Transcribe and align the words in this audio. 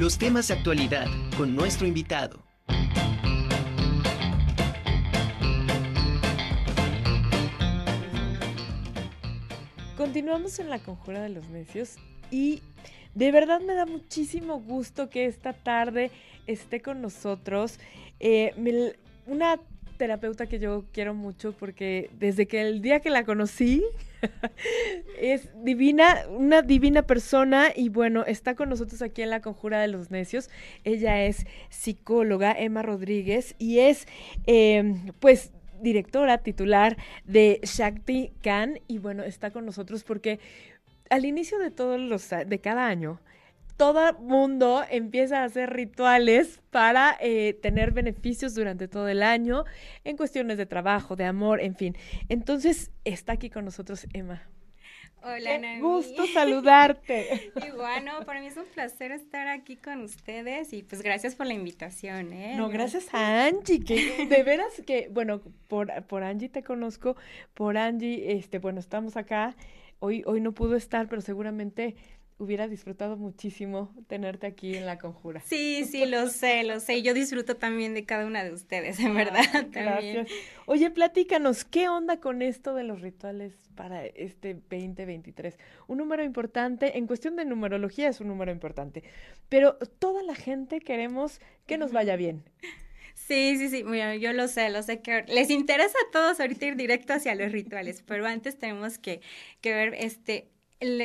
Los 0.00 0.16
temas 0.16 0.48
de 0.48 0.54
actualidad 0.54 1.06
con 1.36 1.54
nuestro 1.54 1.86
invitado. 1.86 2.42
Continuamos 9.98 10.58
en 10.58 10.70
la 10.70 10.78
conjura 10.78 11.20
de 11.20 11.28
los 11.28 11.50
necios 11.50 11.96
y 12.30 12.62
de 13.14 13.30
verdad 13.30 13.60
me 13.60 13.74
da 13.74 13.84
muchísimo 13.84 14.58
gusto 14.58 15.10
que 15.10 15.26
esta 15.26 15.52
tarde 15.52 16.10
esté 16.46 16.80
con 16.80 17.02
nosotros 17.02 17.78
eh, 18.20 18.54
una 19.26 19.60
terapeuta 20.00 20.46
que 20.46 20.58
yo 20.58 20.86
quiero 20.94 21.12
mucho 21.12 21.52
porque 21.52 22.08
desde 22.18 22.48
que 22.48 22.62
el 22.62 22.80
día 22.80 23.00
que 23.00 23.10
la 23.10 23.22
conocí 23.26 23.84
es 25.20 25.50
divina, 25.62 26.24
una 26.30 26.62
divina 26.62 27.02
persona 27.02 27.68
y 27.76 27.90
bueno, 27.90 28.24
está 28.24 28.54
con 28.54 28.70
nosotros 28.70 29.02
aquí 29.02 29.20
en 29.20 29.28
la 29.28 29.42
Conjura 29.42 29.78
de 29.78 29.88
los 29.88 30.10
Necios. 30.10 30.48
Ella 30.84 31.22
es 31.22 31.46
psicóloga, 31.68 32.58
Emma 32.58 32.80
Rodríguez, 32.80 33.54
y 33.58 33.80
es 33.80 34.08
em, 34.46 35.12
pues 35.20 35.52
directora 35.82 36.38
titular 36.38 36.96
de 37.26 37.60
Shakti 37.62 38.32
Khan 38.42 38.80
y 38.88 38.96
bueno, 38.96 39.22
está 39.22 39.50
con 39.50 39.66
nosotros 39.66 40.02
porque 40.02 40.40
al 41.10 41.26
inicio 41.26 41.58
de 41.58 41.70
todos 41.70 42.00
los 42.00 42.30
de 42.30 42.58
cada 42.58 42.86
año 42.86 43.20
todo 43.80 44.12
mundo 44.18 44.84
empieza 44.90 45.40
a 45.40 45.44
hacer 45.44 45.70
rituales 45.70 46.60
para 46.68 47.16
eh, 47.18 47.54
tener 47.62 47.92
beneficios 47.92 48.54
durante 48.54 48.88
todo 48.88 49.08
el 49.08 49.22
año 49.22 49.64
en 50.04 50.18
cuestiones 50.18 50.58
de 50.58 50.66
trabajo, 50.66 51.16
de 51.16 51.24
amor, 51.24 51.62
en 51.62 51.74
fin. 51.74 51.96
Entonces 52.28 52.90
está 53.04 53.32
aquí 53.32 53.48
con 53.48 53.64
nosotros 53.64 54.06
Emma. 54.12 54.42
Hola, 55.22 55.58
Qué 55.58 55.80
gusto 55.80 56.26
saludarte. 56.34 57.52
y 57.56 57.70
bueno, 57.70 58.20
para 58.26 58.40
mí 58.40 58.48
es 58.48 58.58
un 58.58 58.66
placer 58.66 59.12
estar 59.12 59.48
aquí 59.48 59.76
con 59.76 60.02
ustedes 60.02 60.74
y 60.74 60.82
pues 60.82 61.00
gracias 61.00 61.34
por 61.34 61.46
la 61.46 61.54
invitación, 61.54 62.34
¿eh? 62.34 62.56
No, 62.58 62.68
gracias 62.68 63.08
a 63.14 63.46
Angie, 63.46 63.80
que 63.82 64.26
de 64.26 64.42
veras 64.42 64.82
que, 64.86 65.08
bueno, 65.10 65.40
por, 65.68 65.90
por 66.04 66.22
Angie 66.22 66.50
te 66.50 66.62
conozco, 66.62 67.16
por 67.54 67.78
Angie, 67.78 68.32
este, 68.32 68.58
bueno, 68.58 68.78
estamos 68.78 69.16
acá, 69.16 69.56
hoy, 70.00 70.22
hoy 70.26 70.42
no 70.42 70.52
pudo 70.52 70.76
estar, 70.76 71.08
pero 71.08 71.22
seguramente 71.22 71.96
hubiera 72.40 72.68
disfrutado 72.68 73.18
muchísimo 73.18 73.94
tenerte 74.08 74.46
aquí 74.46 74.74
en 74.74 74.86
la 74.86 74.98
conjura. 74.98 75.42
Sí, 75.44 75.84
sí, 75.84 76.06
lo 76.06 76.26
sé, 76.28 76.64
lo 76.64 76.80
sé. 76.80 77.02
Yo 77.02 77.12
disfruto 77.12 77.56
también 77.56 77.92
de 77.92 78.06
cada 78.06 78.26
una 78.26 78.42
de 78.42 78.52
ustedes, 78.52 78.98
en 78.98 79.14
verdad. 79.14 79.44
gracias. 79.70 80.26
Oye, 80.64 80.90
platícanos, 80.90 81.64
¿qué 81.64 81.88
onda 81.90 82.18
con 82.18 82.40
esto 82.40 82.74
de 82.74 82.84
los 82.84 83.02
rituales 83.02 83.52
para 83.74 84.06
este 84.06 84.54
2023? 84.54 85.58
Un 85.86 85.98
número 85.98 86.24
importante, 86.24 86.96
en 86.96 87.06
cuestión 87.06 87.36
de 87.36 87.44
numerología 87.44 88.08
es 88.08 88.20
un 88.20 88.28
número 88.28 88.50
importante, 88.50 89.04
pero 89.50 89.76
toda 89.98 90.22
la 90.22 90.34
gente 90.34 90.80
queremos 90.80 91.40
que 91.66 91.76
nos 91.76 91.92
vaya 91.92 92.16
bien. 92.16 92.42
Sí, 93.14 93.58
sí, 93.58 93.68
sí, 93.68 93.84
mira, 93.84 94.16
yo 94.16 94.32
lo 94.32 94.48
sé, 94.48 94.70
lo 94.70 94.82
sé 94.82 95.02
que 95.02 95.24
les 95.28 95.50
interesa 95.50 95.96
a 96.08 96.10
todos 96.10 96.40
ahorita 96.40 96.66
ir 96.66 96.76
directo 96.76 97.12
hacia 97.12 97.34
los 97.34 97.52
rituales, 97.52 98.02
pero 98.06 98.26
antes 98.26 98.58
tenemos 98.58 98.98
que, 98.98 99.20
que 99.60 99.74
ver 99.74 99.94
este 99.94 100.48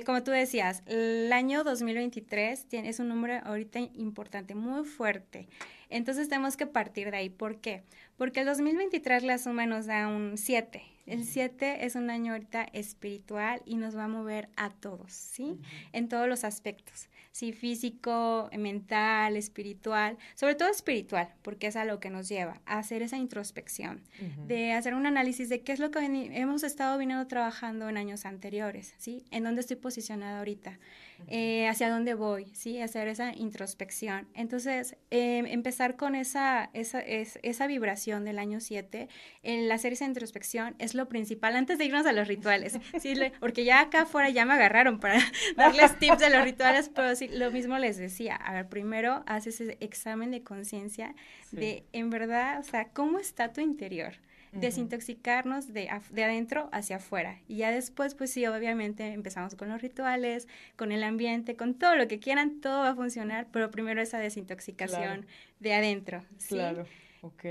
como 0.06 0.23
tú 0.23 0.31
decías, 0.31 0.84
el 0.86 1.31
año 1.34 1.64
2023 1.64 2.66
tiene, 2.66 2.90
es 2.90 3.00
un 3.00 3.09
número 3.09 3.36
ahorita 3.45 3.80
importante, 3.80 4.56
muy 4.56 4.86
fuerte. 4.86 5.48
Entonces 5.90 6.30
tenemos 6.30 6.56
que 6.56 6.66
partir 6.66 7.12
de 7.12 7.17
ahí. 7.17 7.30
¿Por 7.30 7.58
qué? 7.58 7.84
Porque 8.17 8.42
el 8.42 8.45
2023 8.45 9.23
la 9.23 9.38
suma 9.38 9.66
nos 9.66 9.86
da 9.86 10.08
un 10.08 10.38
7. 10.38 10.95
El 11.06 11.23
7 11.23 11.86
es 11.86 11.95
un 11.95 12.09
año 12.09 12.34
ahorita 12.34 12.64
espiritual 12.73 13.61
y 13.66 13.75
nos 13.75 13.95
va 13.95 14.06
a 14.06 14.08
mover 14.08 14.50
a 14.56 14.72
todos, 14.72 15.14
¿sí? 15.14 15.59
En 15.94 16.09
todos 16.09 16.28
los 16.28 16.44
aspectos 16.44 17.09
sí, 17.36 17.52
físico, 17.52 18.50
mental, 18.58 19.36
espiritual, 19.36 20.17
sobre 20.36 20.56
todo 20.56 20.70
espiritual, 20.70 21.33
porque 21.42 21.67
es 21.67 21.76
a 21.76 21.83
lo 21.83 22.00
que 22.00 22.09
nos 22.09 22.30
lleva, 22.30 22.61
a 22.66 22.78
hacer 22.78 23.02
esa 23.02 23.17
introspección, 23.17 24.02
de 24.48 24.72
hacer 24.72 24.94
un 24.94 25.06
análisis 25.06 25.50
de 25.50 25.61
qué 25.61 25.73
es 25.73 25.80
lo 25.80 25.92
que 25.92 26.00
hemos 26.00 26.64
estado 26.64 26.98
viniendo 26.98 27.27
trabajando 27.27 27.89
en 27.89 27.98
años 27.98 28.26
anteriores, 28.26 28.95
¿sí? 28.99 29.26
En 29.32 29.43
dónde 29.43 29.60
estoy 29.60 29.76
posicionada 29.76 30.39
ahorita, 30.39 30.80
eh, 31.27 31.67
hacia 31.67 31.89
dónde 31.89 32.13
voy, 32.13 32.45
¿sí? 32.53 32.81
Hacer 32.81 33.08
esa 33.08 33.33
introspección. 33.33 34.27
Entonces, 34.33 34.95
em, 35.09 35.45
empezar 35.45 35.95
con 35.95 36.15
esa, 36.15 36.69
esa, 36.73 36.99
esa 36.99 37.67
vibración 37.67 38.25
del 38.25 38.39
año 38.39 38.59
7, 38.59 39.08
el 39.43 39.71
hacer 39.71 39.93
esa 39.93 40.05
introspección 40.05 40.75
es 40.80 40.93
lo 40.93 41.08
principal 41.08 41.55
antes 41.55 41.77
de 41.77 41.86
irnos 41.86 42.05
a 42.05 42.11
los 42.11 42.27
rituales, 42.27 42.80
¿sí? 42.99 43.15
Porque 43.39 43.63
ya 43.63 43.81
acá 43.81 44.03
afuera 44.03 44.30
ya 44.30 44.45
me 44.45 44.53
agarraron 44.53 44.99
para 44.99 45.19
darles 45.58 45.97
tips 45.99 46.19
de 46.19 46.30
los 46.30 46.43
rituales, 46.43 46.89
pero 46.93 47.15
sí, 47.15 47.27
lo 47.27 47.52
mismo 47.52 47.77
les 47.77 47.97
decía, 47.97 48.36
a 48.36 48.53
ver, 48.53 48.67
primero 48.67 49.23
haces 49.25 49.61
ese 49.61 49.77
examen 49.80 50.31
de 50.31 50.43
conciencia 50.43 51.15
de, 51.52 51.86
en 51.93 52.09
verdad, 52.09 52.59
o 52.59 52.63
sea, 52.63 52.89
¿cómo 52.89 53.19
está 53.19 53.53
tu 53.53 53.61
interior? 53.61 54.13
Desintoxicarnos 54.52 55.73
de, 55.73 55.89
de 56.11 56.23
adentro 56.23 56.70
hacia 56.72 56.98
afuera. 56.98 57.42
Y 57.48 57.58
ya 57.58 57.72
después, 57.72 58.16
pues 58.16 58.32
sí, 58.32 58.45
obviamente 58.45 59.08
empezamos 59.08 59.56
con 59.56 59.70
los 59.70 59.82
rituales, 59.82 60.48
con 60.76 60.92
el 60.92 61.04
ambiente, 61.04 61.56
con 61.56 61.73
todo 61.73 61.95
lo 61.95 62.08
que 62.08 62.20
quieran, 62.20 62.61
todo 62.61 62.80
va 62.80 62.89
a 62.89 62.95
funcionar, 62.95 63.48
pero 63.52 63.70
primero 63.72 64.02
esa 64.02 64.17
desintoxicación 64.17 65.26
de 65.60 65.73
adentro. 65.73 66.23
Claro, 66.48 66.86
ok. 67.22 67.44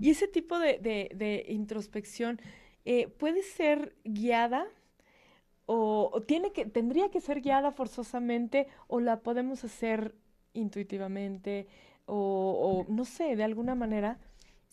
Y 0.00 0.10
ese 0.10 0.26
tipo 0.26 0.58
de, 0.58 0.78
de, 0.78 1.44
introspección 1.48 2.40
eh, 2.84 3.08
puede 3.08 3.42
ser 3.42 3.94
guiada 4.04 4.66
o, 5.66 6.22
tiene 6.26 6.52
que, 6.52 6.64
tendría 6.64 7.10
que 7.10 7.20
ser 7.20 7.42
guiada 7.42 7.72
forzosamente 7.72 8.68
o 8.86 9.00
la 9.00 9.20
podemos 9.20 9.64
hacer 9.64 10.14
intuitivamente 10.54 11.66
o, 12.06 12.86
no 12.88 13.04
sé, 13.04 13.36
de 13.36 13.44
alguna 13.44 13.74
manera. 13.74 14.18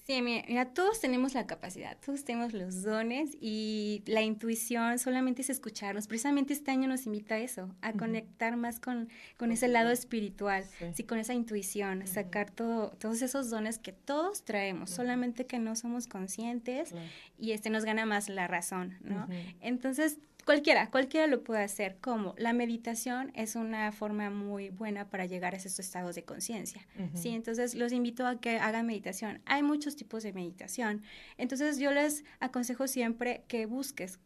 Sí, 0.05 0.21
mira, 0.21 0.65
todos 0.65 1.01
tenemos 1.01 1.33
la 1.33 1.47
capacidad, 1.47 1.97
todos 2.05 2.23
tenemos 2.23 2.53
los 2.53 2.83
dones 2.83 3.35
y 3.41 4.03
la 4.05 4.21
intuición 4.21 4.99
solamente 4.99 5.41
es 5.41 5.49
escucharnos. 5.49 6.05
Precisamente 6.05 6.53
este 6.53 6.69
año 6.69 6.87
nos 6.87 7.07
invita 7.07 7.35
a 7.35 7.39
eso, 7.39 7.73
a 7.81 7.91
conectar 7.91 8.55
más 8.55 8.79
con, 8.79 9.09
con 9.37 9.51
ese 9.51 9.67
lado 9.67 9.89
espiritual, 9.89 10.63
sí. 10.93 11.03
con 11.05 11.17
esa 11.17 11.33
intuición, 11.33 12.05
sacar 12.05 12.51
todo, 12.51 12.91
todos 12.99 13.23
esos 13.23 13.49
dones 13.49 13.79
que 13.79 13.93
todos 13.93 14.45
traemos, 14.45 14.91
solamente 14.91 15.47
que 15.47 15.57
no 15.57 15.75
somos 15.75 16.05
conscientes 16.05 16.93
y 17.39 17.53
este 17.53 17.71
nos 17.71 17.83
gana 17.83 18.05
más 18.05 18.29
la 18.29 18.47
razón, 18.47 18.99
¿no? 19.01 19.27
Entonces, 19.59 20.19
Cualquiera, 20.45 20.91
cualquiera 20.91 21.25
lo 21.25 21.43
puede 21.43 21.63
hacer. 21.63 21.97
como 21.99 22.35
La 22.37 22.53
meditación 22.53 23.31
es 23.33 23.55
una 23.55 23.91
forma 23.91 24.29
muy 24.29 24.69
buena 24.69 25.09
para 25.09 25.25
llegar 25.25 25.55
a 25.55 25.57
esos 25.57 25.79
estados 25.79 26.13
de 26.15 26.23
conciencia. 26.23 26.85
Sí, 27.15 27.29
entonces 27.29 27.73
los 27.73 27.91
invito 27.91 28.27
a 28.27 28.39
que 28.39 28.59
hagan 28.59 28.85
meditación. 28.85 29.41
Hay 29.45 29.63
muchos 29.63 29.95
tipos 29.95 30.21
de 30.21 30.33
meditación. 30.33 31.01
Entonces 31.37 31.79
yo 31.79 31.91
les 31.91 32.23
aconsejo 32.39 32.87
siempre 32.87 33.43
que 33.47 33.65
busques 33.65 34.19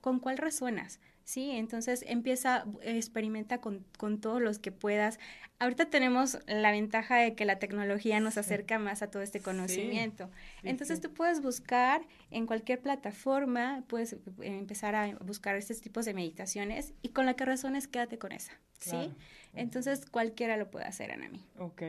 con 0.00 0.20
cuál 0.20 0.38
resuenas. 0.38 1.00
Sí, 1.24 1.52
entonces 1.52 2.04
empieza, 2.06 2.66
experimenta 2.82 3.58
con, 3.58 3.84
con 3.96 4.20
todos 4.20 4.42
los 4.42 4.58
que 4.58 4.72
puedas. 4.72 5.18
Ahorita 5.58 5.86
tenemos 5.86 6.38
la 6.46 6.70
ventaja 6.70 7.16
de 7.16 7.34
que 7.34 7.46
la 7.46 7.58
tecnología 7.58 8.20
nos 8.20 8.36
acerca 8.36 8.78
más 8.78 9.00
a 9.02 9.10
todo 9.10 9.22
este 9.22 9.40
conocimiento. 9.40 10.30
entonces 10.62 11.00
tú 11.00 11.12
puedes 11.14 11.40
buscar 11.40 12.02
en 12.30 12.46
cualquier 12.46 12.80
plataforma, 12.80 13.84
puedes 13.86 14.16
empezar 14.42 14.94
a 14.94 15.14
buscar 15.24 15.56
estos 15.56 15.80
tipos 15.80 16.04
de 16.04 16.12
meditaciones 16.12 16.92
y 17.00 17.08
con 17.08 17.24
la 17.24 17.34
que 17.34 17.46
razones 17.46 17.88
quédate 17.88 18.18
con 18.18 18.32
esa. 18.32 18.52
¿sí? 18.78 19.10
Entonces 19.54 20.06
cualquiera 20.10 20.56
lo 20.56 20.70
puede 20.70 20.84
hacer, 20.84 21.12
Ana. 21.12 21.30
Ok. 21.58 21.82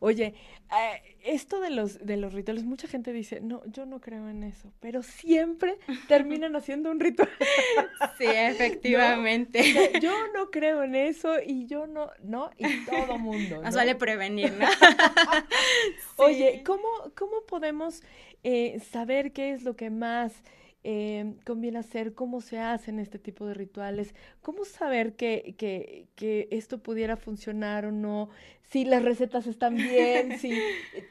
Oye, 0.00 0.34
eh, 0.72 1.16
esto 1.24 1.60
de 1.60 1.70
los, 1.70 2.04
de 2.04 2.16
los 2.16 2.32
rituales, 2.32 2.64
mucha 2.64 2.88
gente 2.88 3.12
dice, 3.12 3.40
no, 3.40 3.62
yo 3.66 3.86
no 3.86 4.00
creo 4.00 4.28
en 4.28 4.42
eso, 4.42 4.72
pero 4.80 5.04
siempre 5.04 5.78
terminan 6.08 6.56
haciendo 6.56 6.90
un 6.90 6.98
ritual. 6.98 7.28
sí, 8.18 8.24
efectivamente. 8.26 8.81
Yo 10.00 10.12
no 10.34 10.50
creo 10.50 10.82
en 10.82 10.94
eso 10.94 11.34
y 11.44 11.66
yo 11.66 11.86
no, 11.86 12.10
no, 12.22 12.50
y 12.58 12.84
todo 12.84 13.18
mundo. 13.18 13.62
Más 13.62 13.74
vale 13.74 13.94
prevenir, 13.94 14.52
¿no? 14.52 14.66
Oye, 16.16 16.62
¿cómo, 16.64 16.88
cómo 17.16 17.44
podemos 17.46 18.02
eh, 18.42 18.80
saber 18.90 19.32
qué 19.32 19.52
es 19.52 19.62
lo 19.62 19.76
que 19.76 19.90
más 19.90 20.32
eh, 20.84 21.34
conviene 21.44 21.78
hacer, 21.78 22.12
cómo 22.12 22.40
se 22.40 22.58
hacen 22.58 22.98
este 22.98 23.20
tipo 23.20 23.46
de 23.46 23.54
rituales, 23.54 24.16
cómo 24.40 24.64
saber 24.64 25.14
que, 25.14 25.54
que, 25.56 26.08
que, 26.16 26.48
esto 26.50 26.82
pudiera 26.82 27.16
funcionar 27.16 27.86
o 27.86 27.92
no, 27.92 28.30
si 28.62 28.84
las 28.84 29.04
recetas 29.04 29.46
están 29.46 29.76
bien, 29.76 30.40
si 30.40 30.58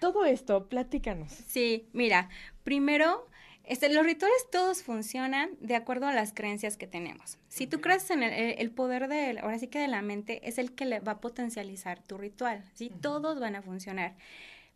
todo 0.01 0.25
esto, 0.25 0.67
platícanos. 0.67 1.31
Sí, 1.31 1.87
mira, 1.93 2.29
primero, 2.65 3.25
este, 3.63 3.89
los 3.89 4.05
rituales 4.05 4.47
todos 4.51 4.83
funcionan 4.83 5.51
de 5.59 5.75
acuerdo 5.75 6.07
a 6.07 6.13
las 6.13 6.33
creencias 6.33 6.77
que 6.77 6.87
tenemos. 6.87 7.37
Si 7.47 7.67
tú 7.67 7.79
crees 7.79 8.09
en 8.09 8.23
el, 8.23 8.71
poder 8.71 9.07
de, 9.07 9.39
ahora 9.39 9.59
sí 9.59 9.67
que 9.67 9.79
de 9.79 9.87
la 9.87 10.01
mente, 10.01 10.47
es 10.47 10.57
el 10.57 10.73
que 10.73 10.85
le 10.85 10.99
va 10.99 11.13
a 11.13 11.21
potencializar 11.21 12.01
tu 12.01 12.17
ritual, 12.17 12.63
¿sí? 12.73 12.91
Todos 13.01 13.39
van 13.39 13.55
a 13.55 13.61
funcionar. 13.61 14.15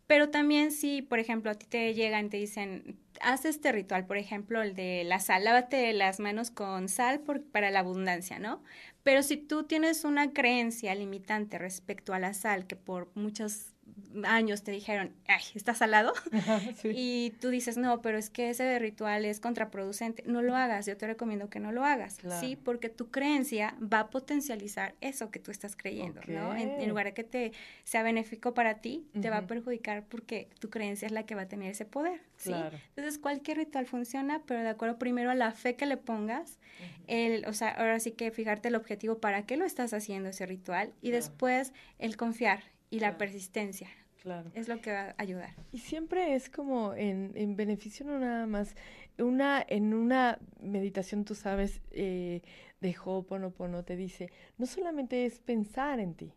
Pero 0.06 0.30
también 0.30 0.70
si, 0.70 1.02
por 1.02 1.18
ejemplo, 1.18 1.50
a 1.50 1.54
ti 1.54 1.66
te 1.66 1.92
llegan 1.94 2.26
y 2.26 2.28
te 2.28 2.36
dicen, 2.36 3.00
haz 3.20 3.44
este 3.44 3.72
ritual, 3.72 4.06
por 4.06 4.18
ejemplo, 4.18 4.62
el 4.62 4.74
de 4.74 5.02
la 5.04 5.18
sal, 5.18 5.44
lávate 5.44 5.92
las 5.92 6.20
manos 6.20 6.52
con 6.52 6.88
sal 6.88 7.20
por, 7.20 7.42
para 7.42 7.72
la 7.72 7.80
abundancia, 7.80 8.38
¿no? 8.38 8.62
Pero 9.02 9.22
si 9.22 9.36
tú 9.36 9.64
tienes 9.64 10.04
una 10.04 10.32
creencia 10.32 10.94
limitante 10.94 11.58
respecto 11.58 12.14
a 12.14 12.20
la 12.20 12.34
sal, 12.34 12.66
que 12.68 12.76
por 12.76 13.10
muchos 13.14 13.75
años 14.24 14.62
te 14.62 14.70
dijeron, 14.70 15.12
ay, 15.28 15.42
está 15.54 15.74
salado, 15.74 16.12
y 16.84 17.30
tú 17.40 17.48
dices, 17.50 17.76
no, 17.76 18.00
pero 18.02 18.18
es 18.18 18.30
que 18.30 18.50
ese 18.50 18.78
ritual 18.78 19.24
es 19.24 19.40
contraproducente, 19.40 20.22
no 20.26 20.42
lo 20.42 20.56
hagas, 20.56 20.86
yo 20.86 20.96
te 20.96 21.06
recomiendo 21.06 21.48
que 21.50 21.60
no 21.60 21.72
lo 21.72 21.84
hagas, 21.84 22.18
¿sí? 22.40 22.56
Porque 22.56 22.88
tu 22.88 23.10
creencia 23.10 23.76
va 23.80 24.00
a 24.00 24.10
potencializar 24.10 24.94
eso 25.00 25.30
que 25.30 25.38
tú 25.38 25.50
estás 25.50 25.76
creyendo, 25.76 26.20
¿no? 26.26 26.54
En, 26.54 26.86
lugar 26.88 27.06
de 27.06 27.14
que 27.14 27.24
te 27.24 27.52
sea 27.84 28.02
benéfico 28.02 28.54
para 28.54 28.76
ti, 28.76 29.06
te 29.20 29.28
va 29.28 29.38
a 29.38 29.46
perjudicar 29.46 30.04
porque 30.04 30.48
tu 30.60 30.70
creencia 30.70 31.06
es 31.06 31.12
la 31.12 31.24
que 31.24 31.34
va 31.34 31.42
a 31.42 31.48
tener 31.48 31.70
ese 31.70 31.84
poder, 31.84 32.20
¿sí? 32.36 32.54
Entonces, 32.90 33.18
cualquier 33.18 33.58
ritual 33.58 33.86
funciona, 33.86 34.42
pero 34.46 34.62
de 34.62 34.68
acuerdo 34.68 34.98
primero 34.98 35.30
a 35.30 35.34
la 35.34 35.52
fe 35.52 35.74
que 35.74 35.86
le 35.86 35.96
pongas, 35.96 36.58
el, 37.06 37.46
o 37.46 37.52
sea, 37.52 37.70
ahora 37.70 37.98
sí 38.00 38.12
que 38.12 38.30
fijarte 38.30 38.68
el 38.68 38.74
objetivo 38.74 39.18
para 39.18 39.46
qué 39.46 39.56
lo 39.56 39.64
estás 39.64 39.92
haciendo 39.92 40.28
ese 40.28 40.46
ritual, 40.46 40.92
y 41.02 41.10
después 41.10 41.72
el 41.98 42.16
confiar 42.16 42.75
y 42.90 43.00
la 43.00 43.18
persistencia. 43.18 43.88
Claro. 44.22 44.50
Es 44.54 44.66
lo 44.66 44.80
que 44.80 44.92
va 44.92 45.10
a 45.10 45.14
ayudar. 45.18 45.54
Y 45.72 45.78
siempre 45.78 46.34
es 46.34 46.50
como 46.50 46.94
en, 46.94 47.32
en 47.36 47.54
beneficio 47.54 48.04
no 48.04 48.18
nada 48.18 48.46
más. 48.46 48.74
Una, 49.18 49.64
en 49.68 49.94
una 49.94 50.38
meditación, 50.60 51.24
tú 51.24 51.34
sabes, 51.34 51.80
eh, 51.92 52.42
de 52.80 52.96
Ho'oponopono 52.96 53.84
te 53.84 53.96
dice, 53.96 54.30
no 54.58 54.66
solamente 54.66 55.26
es 55.26 55.38
pensar 55.38 56.00
en 56.00 56.14
ti, 56.14 56.32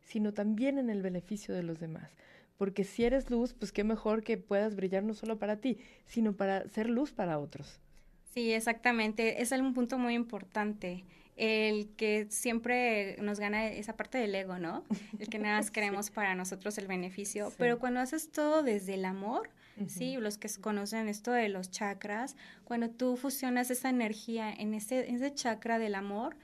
sino 0.00 0.34
también 0.34 0.78
en 0.78 0.90
el 0.90 1.02
beneficio 1.02 1.54
de 1.54 1.62
los 1.62 1.78
demás. 1.78 2.10
Porque 2.56 2.84
si 2.84 3.04
eres 3.04 3.30
luz, 3.30 3.54
pues 3.54 3.72
qué 3.72 3.84
mejor 3.84 4.22
que 4.22 4.36
puedas 4.36 4.74
brillar 4.74 5.02
no 5.04 5.14
solo 5.14 5.38
para 5.38 5.60
ti, 5.60 5.78
sino 6.06 6.36
para 6.36 6.68
ser 6.68 6.90
luz 6.90 7.12
para 7.12 7.38
otros. 7.38 7.80
Sí, 8.34 8.52
exactamente. 8.52 9.40
Es 9.40 9.52
un 9.52 9.72
punto 9.72 9.98
muy 9.98 10.14
importante 10.14 11.04
el 11.36 11.88
que 11.96 12.26
siempre 12.30 13.16
nos 13.20 13.40
gana 13.40 13.66
esa 13.68 13.96
parte 13.96 14.18
del 14.18 14.34
ego, 14.34 14.58
¿no? 14.58 14.84
El 15.18 15.28
que 15.28 15.38
nada 15.38 15.56
más 15.58 15.70
queremos 15.70 16.10
para 16.10 16.34
nosotros 16.34 16.76
el 16.78 16.86
beneficio, 16.86 17.52
pero 17.58 17.78
cuando 17.78 18.00
haces 18.00 18.30
todo 18.30 18.62
desde 18.62 18.94
el 18.94 19.04
amor, 19.04 19.50
¿sí? 19.86 20.16
Los 20.16 20.36
que 20.36 20.48
conocen 20.60 21.08
esto 21.08 21.32
de 21.32 21.48
los 21.48 21.70
chakras, 21.70 22.36
cuando 22.64 22.90
tú 22.90 23.16
fusionas 23.16 23.70
esa 23.70 23.88
energía 23.88 24.52
en 24.52 24.74
ese, 24.74 25.08
en 25.08 25.16
ese 25.16 25.34
chakra 25.34 25.78
del 25.78 25.94
amor, 25.94 26.36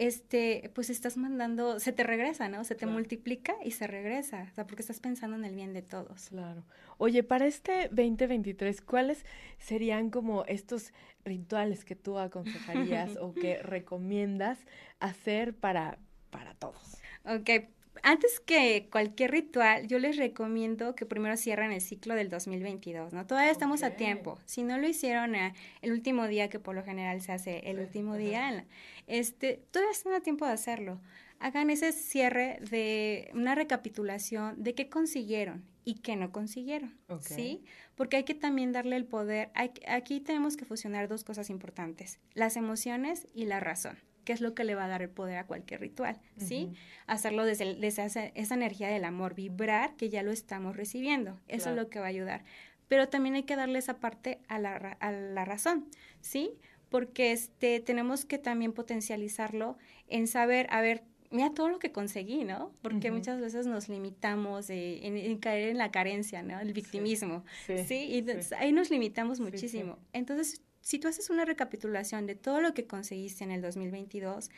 este, 0.00 0.70
pues 0.74 0.88
estás 0.88 1.18
mandando, 1.18 1.78
se 1.78 1.92
te 1.92 2.04
regresa, 2.04 2.48
¿no? 2.48 2.64
Se 2.64 2.74
te 2.74 2.86
multiplica 2.86 3.52
y 3.62 3.72
se 3.72 3.86
regresa, 3.86 4.48
o 4.50 4.54
sea, 4.54 4.66
porque 4.66 4.80
estás 4.80 4.98
pensando 4.98 5.36
en 5.36 5.44
el 5.44 5.54
bien 5.54 5.74
de 5.74 5.82
todos. 5.82 6.30
Claro. 6.30 6.64
Oye, 6.96 7.22
para 7.22 7.46
este 7.46 7.88
2023, 7.88 8.80
¿cuáles 8.80 9.26
serían 9.58 10.08
como 10.08 10.46
estos 10.46 10.94
rituales 11.22 11.84
que 11.84 11.96
tú 11.96 12.18
aconsejarías 12.18 13.18
o 13.18 13.34
que 13.34 13.62
recomiendas 13.62 14.58
hacer 15.00 15.52
para, 15.52 15.98
para 16.30 16.54
todos? 16.54 16.96
Ok, 17.26 17.68
antes 18.02 18.40
que 18.40 18.88
cualquier 18.90 19.30
ritual, 19.30 19.86
yo 19.86 19.98
les 19.98 20.16
recomiendo 20.16 20.94
que 20.94 21.06
primero 21.06 21.36
cierren 21.36 21.72
el 21.72 21.80
ciclo 21.80 22.14
del 22.14 22.28
2022, 22.30 23.12
¿no? 23.12 23.26
Todavía 23.26 23.50
estamos 23.50 23.82
a 23.82 23.90
tiempo. 23.96 24.38
Si 24.46 24.62
no 24.62 24.78
lo 24.78 24.88
hicieron 24.88 25.34
eh, 25.34 25.54
el 25.82 25.92
último 25.92 26.26
día, 26.26 26.48
que 26.48 26.58
por 26.58 26.74
lo 26.74 26.84
general 26.84 27.20
se 27.20 27.32
hace 27.32 27.70
el 27.70 27.78
último 27.80 28.16
día, 28.16 28.64
este, 29.06 29.62
todavía 29.70 29.92
están 29.92 30.14
a 30.14 30.20
tiempo 30.20 30.46
de 30.46 30.52
hacerlo. 30.52 31.00
Hagan 31.38 31.70
ese 31.70 31.92
cierre 31.92 32.58
de 32.70 33.30
una 33.34 33.54
recapitulación 33.54 34.62
de 34.62 34.74
qué 34.74 34.88
consiguieron 34.88 35.64
y 35.84 35.94
qué 35.94 36.16
no 36.16 36.32
consiguieron, 36.32 36.94
¿sí? 37.20 37.64
Porque 37.96 38.18
hay 38.18 38.24
que 38.24 38.34
también 38.34 38.72
darle 38.72 38.96
el 38.96 39.06
poder. 39.06 39.50
aquí 39.88 40.20
tenemos 40.20 40.56
que 40.56 40.66
fusionar 40.66 41.08
dos 41.08 41.24
cosas 41.24 41.48
importantes, 41.48 42.18
las 42.34 42.56
emociones 42.56 43.26
y 43.34 43.46
la 43.46 43.58
razón 43.58 43.98
que 44.24 44.32
es 44.32 44.40
lo 44.40 44.54
que 44.54 44.64
le 44.64 44.74
va 44.74 44.84
a 44.84 44.88
dar 44.88 45.02
el 45.02 45.10
poder 45.10 45.38
a 45.38 45.46
cualquier 45.46 45.80
ritual, 45.80 46.20
¿sí? 46.36 46.72
Hacerlo 47.06 47.44
desde, 47.44 47.76
esa, 47.86 48.54
energía 48.54 48.88
del 48.88 49.04
amor, 49.04 49.34
vibrar 49.34 49.96
que 49.96 50.08
ya 50.08 50.22
lo 50.22 50.30
estamos 50.30 50.76
recibiendo, 50.76 51.38
eso 51.48 51.70
es 51.70 51.76
lo 51.76 51.88
que 51.88 51.98
va 51.98 52.06
a 52.06 52.08
ayudar. 52.08 52.44
Pero 52.88 53.08
también 53.08 53.34
hay 53.36 53.44
que 53.44 53.56
darle 53.56 53.78
esa 53.78 53.98
parte 53.98 54.40
a 54.48 54.58
la, 54.58 54.76
a 55.00 55.12
la 55.12 55.44
razón, 55.44 55.86
¿sí? 56.20 56.52
Porque 56.88 57.32
este, 57.32 57.80
tenemos 57.80 58.24
que 58.24 58.38
también 58.38 58.72
potencializarlo 58.72 59.78
en 60.08 60.26
saber, 60.26 60.66
a 60.70 60.80
ver, 60.80 61.04
mira 61.30 61.50
todo 61.54 61.68
lo 61.68 61.78
que 61.78 61.92
conseguí, 61.92 62.44
¿no? 62.44 62.72
Porque 62.82 63.10
muchas 63.10 63.40
veces 63.40 63.66
nos 63.66 63.88
limitamos 63.88 64.68
en, 64.70 65.38
caer 65.38 65.70
en 65.70 65.78
la 65.78 65.90
carencia, 65.90 66.42
¿no? 66.42 66.58
El 66.60 66.72
victimismo, 66.72 67.44
¿sí? 67.86 67.94
Y 67.94 68.24
ahí 68.56 68.72
nos 68.72 68.90
limitamos 68.90 69.40
muchísimo. 69.40 69.98
Entonces, 70.12 70.60
si 70.80 70.98
tú 70.98 71.08
haces 71.08 71.30
una 71.30 71.44
recapitulación 71.44 72.26
de 72.26 72.34
todo 72.34 72.60
lo 72.60 72.74
que 72.74 72.86
conseguiste 72.86 73.44
en 73.44 73.50
el 73.50 73.62
2022, 73.62 74.50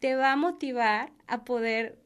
te 0.00 0.14
va 0.14 0.32
a 0.32 0.36
motivar 0.36 1.12
a 1.26 1.44
poder 1.44 1.98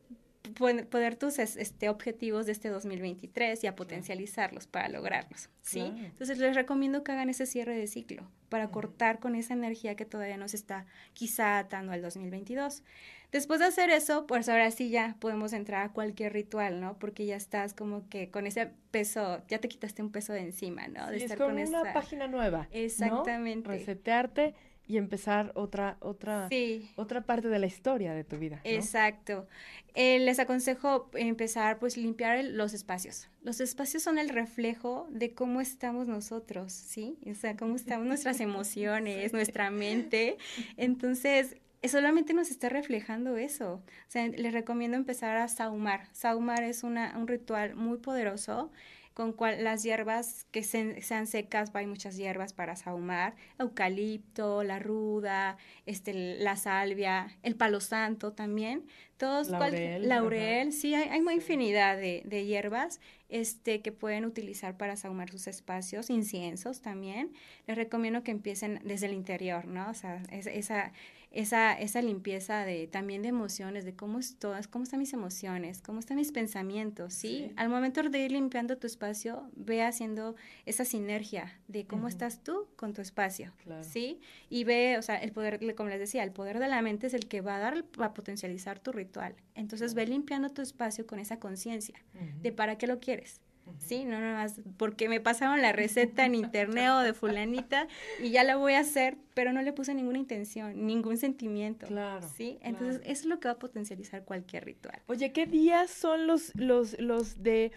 poder 0.50 1.16
tus 1.16 1.38
este, 1.38 1.88
objetivos 1.88 2.46
de 2.46 2.52
este 2.52 2.68
2023 2.68 3.62
y 3.62 3.66
a 3.66 3.76
potencializarlos 3.76 4.66
para 4.66 4.88
lograrlos, 4.88 5.48
¿sí? 5.62 5.80
Entonces 5.80 6.38
les 6.38 6.54
recomiendo 6.54 7.04
que 7.04 7.12
hagan 7.12 7.28
ese 7.28 7.46
cierre 7.46 7.76
de 7.76 7.86
ciclo 7.86 8.28
para 8.48 8.68
cortar 8.68 9.18
con 9.18 9.34
esa 9.34 9.54
energía 9.54 9.94
que 9.94 10.04
todavía 10.04 10.36
nos 10.36 10.54
está 10.54 10.84
quizá 11.14 11.58
atando 11.58 11.92
al 11.92 12.02
2022. 12.02 12.82
Después 13.30 13.60
de 13.60 13.66
hacer 13.66 13.88
eso, 13.88 14.26
pues 14.26 14.50
ahora 14.50 14.70
sí 14.70 14.90
ya 14.90 15.16
podemos 15.18 15.54
entrar 15.54 15.86
a 15.86 15.92
cualquier 15.92 16.34
ritual, 16.34 16.80
¿no? 16.80 16.98
Porque 16.98 17.24
ya 17.24 17.36
estás 17.36 17.72
como 17.72 18.06
que 18.10 18.30
con 18.30 18.46
ese 18.46 18.70
peso, 18.90 19.42
ya 19.48 19.58
te 19.58 19.68
quitaste 19.68 20.02
un 20.02 20.12
peso 20.12 20.34
de 20.34 20.40
encima, 20.40 20.86
¿no? 20.88 21.08
De 21.08 21.16
estar 21.16 21.38
es 21.38 21.42
con 21.42 21.58
una 21.58 21.94
página 21.94 22.28
nueva. 22.28 22.68
Exactamente. 22.72 23.68
Resetearte 23.68 24.54
y 24.86 24.96
empezar 24.96 25.52
otra 25.54 25.96
otra 26.00 26.48
otra 26.96 27.20
parte 27.22 27.48
de 27.48 27.58
la 27.58 27.66
historia 27.66 28.14
de 28.14 28.24
tu 28.24 28.38
vida. 28.38 28.60
Exacto. 28.64 29.46
Eh, 29.94 30.18
les 30.18 30.38
aconsejo 30.38 31.10
empezar 31.14 31.78
pues 31.78 31.96
limpiar 31.96 32.44
los 32.44 32.74
espacios. 32.74 33.28
Los 33.42 33.60
espacios 33.60 34.02
son 34.02 34.18
el 34.18 34.28
reflejo 34.28 35.06
de 35.10 35.34
cómo 35.34 35.60
estamos 35.60 36.06
nosotros, 36.06 36.72
¿sí? 36.72 37.18
O 37.30 37.34
sea, 37.34 37.56
cómo 37.56 37.76
están 37.76 38.06
nuestras 38.06 38.40
emociones, 38.40 39.32
nuestra 39.32 39.70
mente. 39.70 40.38
Entonces, 40.76 41.56
solamente 41.88 42.32
nos 42.34 42.50
está 42.50 42.68
reflejando 42.68 43.36
eso. 43.36 43.74
O 43.74 44.10
sea, 44.10 44.28
les 44.28 44.52
recomiendo 44.52 44.96
empezar 44.96 45.36
a 45.36 45.48
saumar. 45.48 46.06
Saumar 46.12 46.62
es 46.62 46.82
una, 46.82 47.16
un 47.18 47.28
ritual 47.28 47.74
muy 47.74 47.98
poderoso 47.98 48.70
con 49.14 49.32
cual, 49.32 49.62
las 49.62 49.82
hierbas 49.82 50.46
que 50.50 50.62
sean 50.62 51.26
secas, 51.26 51.70
hay 51.74 51.86
muchas 51.86 52.16
hierbas 52.16 52.52
para 52.52 52.76
sahumar, 52.76 53.34
eucalipto, 53.58 54.62
la 54.62 54.78
ruda, 54.78 55.56
este, 55.86 56.38
la 56.38 56.56
salvia, 56.56 57.36
el 57.42 57.56
palo 57.56 57.80
santo 57.80 58.32
también, 58.32 58.84
todos, 59.16 59.48
laurel, 59.50 60.08
laurel 60.08 60.72
sí, 60.72 60.94
hay, 60.94 61.08
hay 61.08 61.20
una 61.20 61.32
infinidad 61.34 61.96
de, 61.96 62.22
de, 62.24 62.44
hierbas 62.44 63.00
este, 63.28 63.80
que 63.80 63.92
pueden 63.92 64.24
utilizar 64.24 64.76
para 64.76 64.96
sahumar 64.96 65.30
sus 65.30 65.46
espacios, 65.46 66.10
inciensos 66.10 66.80
también. 66.80 67.32
Les 67.68 67.76
recomiendo 67.76 68.24
que 68.24 68.32
empiecen 68.32 68.80
desde 68.82 69.06
el 69.06 69.12
interior, 69.12 69.66
¿no? 69.66 69.88
O 69.90 69.94
sea, 69.94 70.22
esa 70.30 70.92
esa, 71.32 71.72
esa 71.72 72.02
limpieza 72.02 72.64
de 72.64 72.86
también 72.86 73.22
de 73.22 73.28
emociones, 73.28 73.84
de 73.84 73.94
cómo 73.94 74.18
estoy, 74.18 74.60
cómo 74.70 74.84
están 74.84 75.00
mis 75.00 75.12
emociones, 75.12 75.80
cómo 75.80 75.98
están 75.98 76.18
mis 76.18 76.30
pensamientos, 76.30 77.14
¿sí? 77.14 77.52
Al 77.56 77.68
momento 77.68 78.02
de 78.02 78.18
ir 78.18 78.32
limpiando 78.32 78.76
tu 78.76 78.86
espacio, 78.86 79.50
ve 79.56 79.82
haciendo 79.82 80.36
esa 80.66 80.84
sinergia 80.84 81.58
de 81.68 81.86
cómo 81.86 82.08
estás 82.08 82.42
tú 82.42 82.68
con 82.76 82.92
tu 82.92 83.00
espacio, 83.00 83.52
¿sí? 83.80 84.20
Y 84.48 84.64
ve, 84.64 84.98
o 84.98 85.02
sea, 85.02 85.16
el 85.16 85.32
poder, 85.32 85.74
como 85.74 85.88
les 85.88 85.98
decía, 85.98 86.22
el 86.22 86.32
poder 86.32 86.58
de 86.58 86.68
la 86.68 86.82
mente 86.82 87.06
es 87.06 87.14
el 87.14 87.26
que 87.26 87.40
va 87.40 87.56
a 87.56 87.58
dar, 87.58 87.84
va 88.00 88.06
a 88.06 88.14
potencializar 88.14 88.78
tu 88.78 88.92
ritual. 88.92 89.34
Entonces, 89.54 89.94
ve 89.94 90.06
limpiando 90.06 90.50
tu 90.50 90.62
espacio 90.62 91.06
con 91.06 91.18
esa 91.18 91.38
conciencia 91.38 92.02
de 92.42 92.52
para 92.52 92.76
qué 92.78 92.86
lo 92.86 93.00
quieres. 93.00 93.41
Sí, 93.78 94.04
no 94.04 94.20
nada 94.20 94.34
más 94.34 94.60
porque 94.76 95.08
me 95.08 95.20
pasaron 95.20 95.62
la 95.62 95.72
receta 95.72 96.24
en 96.24 96.34
internet 96.34 96.90
o 96.90 96.98
de 97.00 97.14
fulanita 97.14 97.88
y 98.20 98.30
ya 98.30 98.44
la 98.44 98.56
voy 98.56 98.74
a 98.74 98.80
hacer, 98.80 99.16
pero 99.34 99.52
no 99.52 99.62
le 99.62 99.72
puse 99.72 99.94
ninguna 99.94 100.18
intención, 100.18 100.86
ningún 100.86 101.16
sentimiento. 101.16 101.86
Claro. 101.86 102.26
Sí, 102.36 102.58
entonces 102.62 103.00
eso 103.04 103.10
es 103.22 103.24
lo 103.26 103.40
que 103.40 103.48
va 103.48 103.54
a 103.54 103.58
potencializar 103.58 104.24
cualquier 104.24 104.64
ritual. 104.64 105.00
Oye, 105.06 105.32
¿qué 105.32 105.46
días 105.46 105.90
son 105.90 106.26
los 106.26 106.54
los 106.54 106.98
los 106.98 107.42
de 107.42 107.72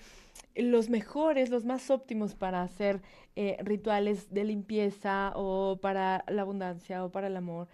los 0.55 0.89
mejores, 0.89 1.49
los 1.49 1.65
más 1.65 1.89
óptimos 1.89 2.35
para 2.35 2.61
hacer 2.61 3.01
eh, 3.35 3.57
rituales 3.61 4.33
de 4.33 4.43
limpieza 4.43 5.33
o 5.35 5.77
para 5.81 6.23
la 6.27 6.41
abundancia 6.43 7.03
o 7.03 7.11
para 7.11 7.27
el 7.27 7.37
amor? 7.37 7.67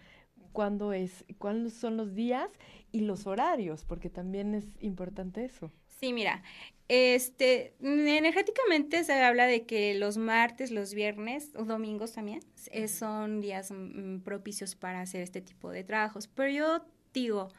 ¿Cuándo 0.51 0.91
es? 0.91 1.23
¿Cuáles 1.37 1.73
son 1.73 1.95
los 1.95 2.13
días 2.13 2.49
y 2.91 3.01
los 3.01 3.27
horarios? 3.27 3.85
Porque 3.85 4.09
también 4.09 4.55
es 4.55 4.65
importante 4.79 5.45
eso. 5.45 5.71
Sí, 5.87 6.13
mira, 6.13 6.41
este, 6.87 7.75
energéticamente 7.79 9.03
se 9.03 9.13
habla 9.13 9.45
de 9.45 9.65
que 9.65 9.93
los 9.93 10.17
martes, 10.17 10.71
los 10.71 10.93
viernes 10.93 11.51
o 11.55 11.63
domingos 11.63 12.13
también 12.13 12.41
son 12.87 13.39
días 13.39 13.71
mm, 13.71 14.19
propicios 14.19 14.75
para 14.75 15.01
hacer 15.01 15.21
este 15.21 15.41
tipo 15.41 15.69
de 15.69 15.83
trabajos. 15.83 16.27
Pero 16.27 16.49
yo 16.49 16.85
digo, 17.13 17.49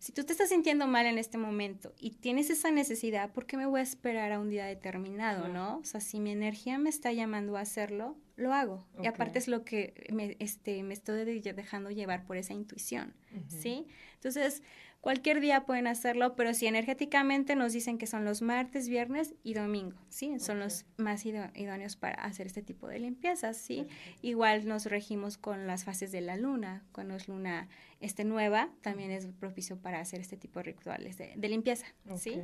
Si 0.00 0.12
tú 0.12 0.24
te 0.24 0.32
estás 0.32 0.48
sintiendo 0.48 0.86
mal 0.86 1.04
en 1.04 1.18
este 1.18 1.36
momento 1.36 1.92
y 1.98 2.12
tienes 2.12 2.48
esa 2.48 2.70
necesidad, 2.70 3.30
¿por 3.32 3.44
qué 3.44 3.58
me 3.58 3.66
voy 3.66 3.80
a 3.80 3.82
esperar 3.82 4.32
a 4.32 4.40
un 4.40 4.48
día 4.48 4.64
determinado, 4.64 5.46
no? 5.48 5.76
O 5.76 5.84
sea, 5.84 6.00
si 6.00 6.20
mi 6.20 6.30
energía 6.30 6.78
me 6.78 6.88
está 6.88 7.12
llamando 7.12 7.58
a 7.58 7.60
hacerlo, 7.60 8.16
lo 8.36 8.54
hago. 8.54 8.86
Y 9.02 9.06
aparte 9.06 9.38
es 9.38 9.46
lo 9.46 9.62
que 9.62 10.08
me, 10.10 10.38
este, 10.40 10.82
me 10.82 10.94
estoy 10.94 11.22
dejando 11.40 11.90
llevar 11.90 12.24
por 12.24 12.38
esa 12.38 12.54
intuición, 12.54 13.14
¿sí? 13.48 13.88
Entonces, 14.14 14.62
Cualquier 15.00 15.40
día 15.40 15.64
pueden 15.64 15.86
hacerlo, 15.86 16.36
pero 16.36 16.52
si 16.52 16.66
energéticamente 16.66 17.56
nos 17.56 17.72
dicen 17.72 17.96
que 17.96 18.06
son 18.06 18.26
los 18.26 18.42
martes, 18.42 18.86
viernes 18.86 19.34
y 19.42 19.54
domingo, 19.54 19.96
¿sí? 20.10 20.38
Son 20.38 20.58
los 20.58 20.84
más 20.98 21.24
idóneos 21.24 21.96
para 21.96 22.22
hacer 22.22 22.46
este 22.46 22.60
tipo 22.60 22.86
de 22.86 22.98
limpiezas, 22.98 23.56
¿sí? 23.56 23.86
Igual 24.20 24.68
nos 24.68 24.84
regimos 24.84 25.38
con 25.38 25.66
las 25.66 25.84
fases 25.84 26.12
de 26.12 26.20
la 26.20 26.36
luna. 26.36 26.84
Cuando 26.92 27.14
es 27.14 27.28
luna 27.28 27.68
este, 28.00 28.24
nueva, 28.24 28.68
también 28.82 29.10
es 29.10 29.26
propicio 29.26 29.78
para 29.78 30.00
hacer 30.00 30.20
este 30.20 30.36
tipo 30.36 30.58
de 30.58 30.64
rituales 30.64 31.16
de, 31.16 31.48
limpieza, 31.48 31.86
¿sí? 32.16 32.38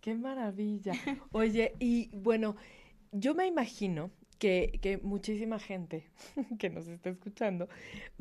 Qué 0.00 0.16
maravilla. 0.16 0.94
Oye, 1.30 1.74
y 1.78 2.10
bueno, 2.12 2.56
yo 3.12 3.36
me 3.36 3.46
imagino 3.46 4.10
que, 4.38 5.00
muchísima 5.02 5.58
gente 5.58 6.04
que 6.58 6.70
nos 6.70 6.86
está 6.86 7.10
escuchando 7.10 7.68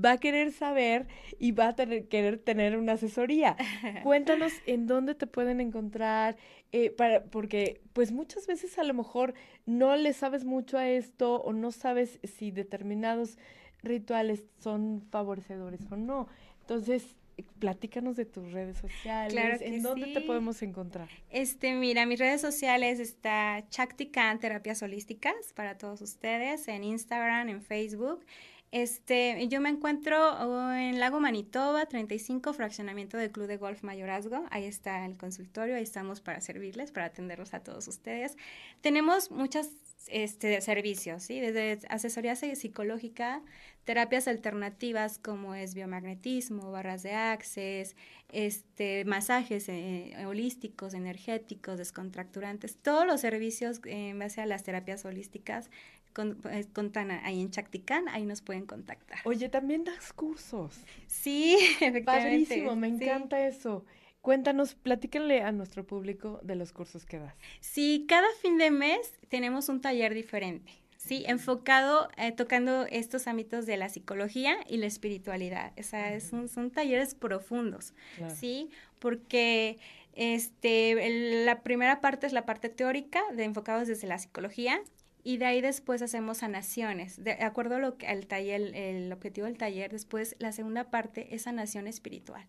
va 0.03 0.13
a 0.13 0.17
querer 0.17 0.51
saber 0.51 1.07
y 1.39 1.51
va 1.51 1.69
a 1.69 1.75
tener, 1.75 2.07
querer 2.07 2.37
tener 2.39 2.77
una 2.77 2.93
asesoría. 2.93 3.55
Cuéntanos 4.03 4.53
en 4.65 4.87
dónde 4.87 5.15
te 5.15 5.27
pueden 5.27 5.61
encontrar, 5.61 6.37
eh, 6.71 6.89
para, 6.89 7.23
porque 7.23 7.81
pues 7.93 8.11
muchas 8.11 8.47
veces 8.47 8.77
a 8.77 8.83
lo 8.83 8.93
mejor 8.93 9.33
no 9.65 9.95
le 9.95 10.13
sabes 10.13 10.43
mucho 10.43 10.77
a 10.77 10.89
esto 10.89 11.41
o 11.41 11.53
no 11.53 11.71
sabes 11.71 12.19
si 12.23 12.51
determinados 12.51 13.37
rituales 13.83 14.43
son 14.59 15.03
favorecedores 15.11 15.81
o 15.91 15.95
no. 15.95 16.27
Entonces, 16.61 17.15
platícanos 17.43 18.15
de 18.15 18.25
tus 18.25 18.51
redes 18.51 18.77
sociales. 18.77 19.61
¿En 19.61 19.81
dónde 19.81 20.07
te 20.13 20.21
podemos 20.21 20.61
encontrar? 20.61 21.09
Este, 21.29 21.73
mira, 21.73 22.05
mis 22.05 22.19
redes 22.19 22.41
sociales 22.41 22.99
está 22.99 23.63
Chactican 23.69 24.39
Terapias 24.39 24.81
Holísticas 24.81 25.53
para 25.55 25.77
todos 25.77 26.01
ustedes 26.01 26.67
en 26.67 26.83
Instagram, 26.83 27.49
en 27.49 27.61
Facebook. 27.61 28.25
Este, 28.71 29.47
yo 29.47 29.61
me 29.61 29.69
encuentro 29.69 30.17
oh, 30.17 30.71
en 30.73 30.99
Lago 30.99 31.21
Manitoba, 31.21 31.85
35, 31.85 32.51
fraccionamiento 32.53 33.17
del 33.17 33.31
Club 33.31 33.47
de 33.47 33.55
Golf 33.57 33.81
Mayorazgo. 33.83 34.43
Ahí 34.51 34.65
está 34.65 35.05
el 35.05 35.15
consultorio, 35.15 35.75
ahí 35.75 35.83
estamos 35.83 36.19
para 36.19 36.41
servirles, 36.41 36.91
para 36.91 37.05
atenderlos 37.05 37.53
a 37.53 37.61
todos 37.61 37.87
ustedes. 37.87 38.35
Tenemos 38.81 39.31
muchos 39.31 39.69
este, 40.11 40.61
servicios, 40.61 41.23
¿sí? 41.23 41.39
Desde 41.39 41.79
asesoría 41.89 42.35
psicológica, 42.35 43.41
terapias 43.83 44.27
alternativas 44.27 45.17
como 45.17 45.55
es 45.55 45.73
biomagnetismo, 45.73 46.71
barras 46.71 47.03
de 47.03 47.13
access, 47.13 47.95
este, 48.29 49.05
masajes 49.05 49.69
eh, 49.69 50.13
holísticos, 50.25 50.93
energéticos, 50.93 51.77
descontracturantes, 51.77 52.75
todos 52.77 53.07
los 53.07 53.21
servicios 53.21 53.79
en 53.85 54.19
base 54.19 54.41
a 54.41 54.45
las 54.45 54.63
terapias 54.63 55.05
holísticas 55.05 55.69
con, 56.13 56.39
eh, 56.49 56.65
contan 56.73 57.11
ahí 57.11 57.41
en 57.41 57.51
Chacticán, 57.51 58.09
ahí 58.09 58.25
nos 58.25 58.41
pueden 58.41 58.65
contactar. 58.65 59.19
Oye, 59.23 59.49
también 59.49 59.83
das 59.83 60.11
cursos. 60.13 60.75
Sí, 61.05 61.55
efectivamente. 61.79 62.03
Padrísimo, 62.03 62.75
me 62.75 62.87
encanta 62.87 63.47
eso. 63.47 63.85
Cuéntanos, 64.21 64.75
platíquenle 64.75 65.41
a 65.41 65.51
nuestro 65.51 65.85
público 65.85 66.39
de 66.43 66.55
los 66.55 66.73
cursos 66.73 67.05
que 67.05 67.19
das. 67.19 67.35
Sí, 67.61 68.05
cada 68.07 68.27
fin 68.41 68.57
de 68.57 68.71
mes 68.71 69.13
tenemos 69.29 69.69
un 69.69 69.81
taller 69.81 70.13
diferente. 70.13 70.71
Sí, 70.97 71.23
enfocado, 71.27 72.09
eh, 72.17 72.33
tocando 72.33 72.85
estos 72.87 73.27
ámbitos 73.27 73.65
de 73.65 73.77
la 73.77 73.87
psicología 73.87 74.57
y 74.67 74.77
la 74.77 74.87
espiritualidad. 74.87 75.71
O 75.79 75.83
sea, 75.83 76.19
son 76.19 76.71
talleres 76.71 77.15
profundos, 77.15 77.93
¿sí? 78.35 78.69
Porque 78.99 79.77
este, 80.17 81.45
la 81.45 81.61
primera 81.61 82.01
parte 82.01 82.25
es 82.25 82.33
la 82.33 82.45
parte 82.45 82.69
teórica, 82.69 83.21
de 83.33 83.43
enfocados 83.43 83.87
desde 83.87 84.07
la 84.07 84.17
psicología, 84.17 84.81
y 85.27 85.35
de 85.35 85.45
ahí 85.45 85.59
después 85.59 86.01
hacemos 86.01 86.37
sanaciones. 86.37 87.21
De 87.21 87.33
acuerdo 87.43 87.75
a 87.75 87.79
lo 87.79 87.97
que 87.97 88.05
el 88.05 88.27
taller, 88.27 88.73
el, 88.73 89.11
objetivo 89.11 89.45
del 89.45 89.57
taller, 89.57 89.91
después 89.91 90.37
la 90.39 90.53
segunda 90.53 90.85
parte 90.89 91.35
es 91.35 91.41
sanación 91.41 91.85
espiritual. 91.85 92.47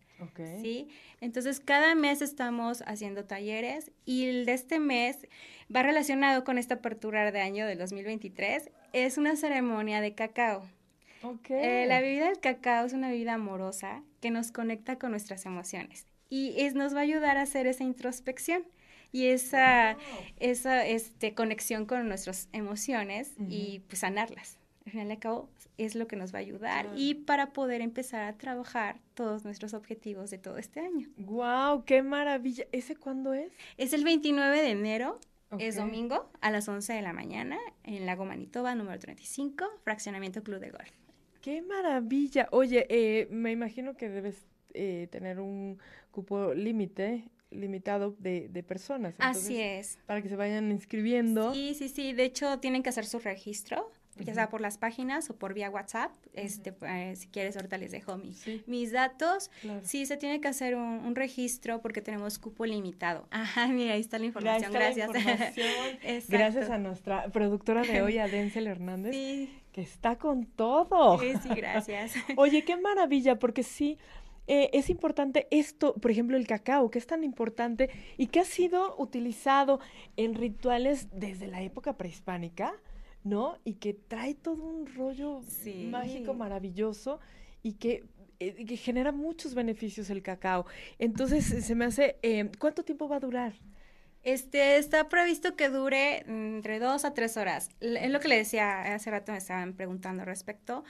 ¿Sí? 0.63 0.87
Entonces, 1.21 1.59
cada 1.59 1.97
mes 1.97 2.23
estamos 2.23 2.85
haciendo 2.87 3.25
talleres 3.25 3.91
y 4.05 4.29
el 4.29 4.47
de 4.47 4.53
este 4.53 4.79
mes 4.79 5.27
va 5.75 5.83
relacionado 5.83 6.45
con 6.45 6.57
esta 6.57 6.75
apertura 6.75 7.33
de 7.33 7.41
año 7.41 7.67
del 7.67 7.79
2023. 7.79 8.71
Es 8.93 9.19
una 9.19 9.35
ceremonia 9.35 10.01
de 10.01 10.15
cacao. 10.15 10.65
Eh, 11.49 11.85
la 11.89 12.01
bebida 12.01 12.27
del 12.27 12.39
cacao 12.39 12.87
es 12.87 12.93
una 12.93 13.09
bebida 13.09 13.35
amorosa 13.35 14.05
que 14.21 14.31
nos 14.31 14.53
conecta 14.53 15.01
con 15.01 15.11
nuestras 15.11 15.47
emociones 15.47 16.07
y 16.31 16.55
es, 16.59 16.75
nos 16.75 16.95
va 16.95 17.01
a 17.01 17.03
ayudar 17.03 17.39
a 17.39 17.43
hacer 17.43 17.67
esa 17.67 17.85
introspección 17.85 18.65
y 19.13 19.27
esa, 19.27 19.97
esa 20.39 20.87
este, 20.87 21.35
conexión 21.35 21.87
con 21.87 22.09
nuestras 22.09 22.49
emociones 22.53 23.33
y 23.49 23.81
pues 23.89 24.01
sanarlas. 24.01 24.59
Al 24.85 24.93
final 24.93 25.09
y 25.09 25.13
al 25.13 25.19
cabo 25.19 25.49
es 25.77 25.95
lo 25.95 26.09
que 26.09 26.17
nos 26.17 26.35
va 26.35 26.39
a 26.39 26.41
ayudar 26.41 26.89
y 26.97 27.15
para 27.15 27.53
poder 27.53 27.81
empezar 27.81 28.25
a 28.25 28.37
trabajar 28.37 29.01
todos 29.15 29.45
nuestros 29.45 29.75
objetivos 29.75 30.31
de 30.31 30.39
todo 30.39 30.59
este 30.59 30.81
año. 30.81 31.09
¡Wow! 31.19 31.85
¡Qué 31.85 32.03
maravilla! 32.03 32.65
¿Ese 32.73 32.97
cuándo 32.97 33.33
es? 33.33 33.53
Es 33.77 33.93
el 33.93 34.05
29 34.05 34.61
de 34.61 34.71
enero 34.71 35.21
Es 35.59 35.77
domingo 35.77 36.31
a 36.41 36.51
las 36.51 36.69
11 36.69 36.93
de 36.93 37.03
la 37.03 37.13
mañana 37.13 37.59
en 37.85 38.07
Lago 38.07 38.25
Manitoba, 38.25 38.75
número 38.75 38.99
35, 38.99 39.65
fraccionamiento 39.83 40.43
Club 40.43 40.59
de 40.59 40.71
Golf. 40.71 40.91
¡Qué 41.41 41.63
maravilla! 41.63 42.49
Oye, 42.51 42.87
eh, 42.89 43.29
me 43.31 43.53
imagino 43.53 43.97
que 43.97 44.09
debes 44.09 44.47
eh, 44.75 45.09
tener 45.11 45.39
un 45.39 45.79
cupo 46.11 46.53
límite 46.53 47.31
limitado 47.51 48.15
de, 48.19 48.49
de 48.49 48.63
personas. 48.63 49.15
Así 49.19 49.61
es. 49.61 49.99
Para 50.07 50.23
que 50.23 50.29
se 50.29 50.37
vayan 50.37 50.71
inscribiendo. 50.71 51.53
Sí, 51.55 51.75
sí, 51.75 51.89
sí. 51.89 52.13
De 52.13 52.25
hecho, 52.25 52.59
tienen 52.59 52.83
que 52.83 52.91
hacer 52.91 53.07
su 53.07 53.19
registro, 53.19 53.91
ya 54.17 54.35
sea 54.35 54.49
por 54.49 54.61
las 54.61 54.79
páginas 54.79 55.31
o 55.31 55.37
por 55.37 55.55
vía 55.55 55.71
WhatsApp. 55.71 56.11
Este, 56.35 56.75
eh, 56.83 57.15
si 57.17 57.29
quieres, 57.29 57.57
ahorita 57.57 57.79
les 57.79 57.93
dejo 57.93 58.21
mis 58.67 58.93
datos. 58.93 59.51
Sí, 59.83 60.07
se 60.07 60.17
tiene 60.17 60.41
que 60.41 60.49
hacer 60.49 60.75
un, 60.75 61.15
registro 61.15 61.81
porque 61.81 62.01
tenemos 62.01 62.39
cupo 62.39 62.67
limitado. 62.67 63.27
Ajá, 63.31 63.67
mira, 63.69 63.95
ahí 63.95 64.01
está 64.01 64.19
la 64.19 64.27
información. 64.27 64.73
Gracias. 64.73 65.09
Gracias 66.29 66.71
a 66.71 66.79
nuestra 66.79 67.29
productora 67.29 67.83
de 67.83 68.03
hoy, 68.03 68.19
a 68.19 68.29
Denzel 68.29 68.67
Hernández. 68.67 69.13
Que 69.13 69.83
está 69.83 70.17
con 70.17 70.45
todo. 70.45 71.21
Sí, 71.21 71.35
sí, 71.41 71.51
gracias. 71.51 72.13
Oye, 72.37 72.65
qué 72.65 72.77
maravilla, 72.77 73.39
porque 73.39 73.63
sí, 73.63 73.97
eh, 74.49 74.71
es 74.73 74.89
importante 74.89 75.47
esto, 75.51 75.95
por 75.95 76.11
ejemplo, 76.11 76.39
el 76.39 76.47
cacao, 76.47 76.91
que 76.91 76.99
es 76.99 77.07
tan 77.07 77.23
importante 77.23 77.91
y 78.17 78.29
que 78.29 78.41
ha 78.41 78.45
sido 78.45 78.97
utilizado 78.97 79.79
en 80.17 80.35
rituales 80.35 81.09
desde 81.13 81.49
la 81.49 81.61
época 81.61 81.99
prehispánica, 81.99 82.75
¿no? 83.25 83.59
Y 83.65 83.75
que 83.75 83.93
trae 83.93 84.35
todo 84.35 84.65
un 84.65 84.87
rollo 84.87 85.43
mágico 85.91 86.33
maravilloso 86.33 87.21
y 87.63 87.75
que, 87.75 88.07
eh, 88.41 88.65
que, 88.65 88.77
genera 88.79 89.13
muchos 89.13 89.55
beneficios 89.55 90.09
el 90.09 90.23
cacao. 90.23 90.65
Entonces, 90.99 91.45
se 91.45 91.75
me 91.75 91.85
hace, 91.85 92.17
eh, 92.23 92.51
¿cuánto 92.59 92.85
tiempo 92.85 93.07
va 93.07 93.17
a 93.17 93.21
durar? 93.21 93.53
Este, 94.25 94.77
está 94.79 95.09
previsto 95.09 95.57
que 95.57 95.69
dure 95.69 96.19
entre 96.27 96.81
dos 96.81 97.05
a 97.05 97.15
tres 97.15 97.37
horas. 97.37 97.71
Es 97.81 98.11
lo 98.11 98.21
que 98.21 98.29
le 98.29 98.37
decía 98.37 98.95
hace 98.95 99.11
rato, 99.11 99.33
me 99.33 99.39
estaban 99.39 99.75
preguntando 99.75 100.25
respecto 100.25 100.85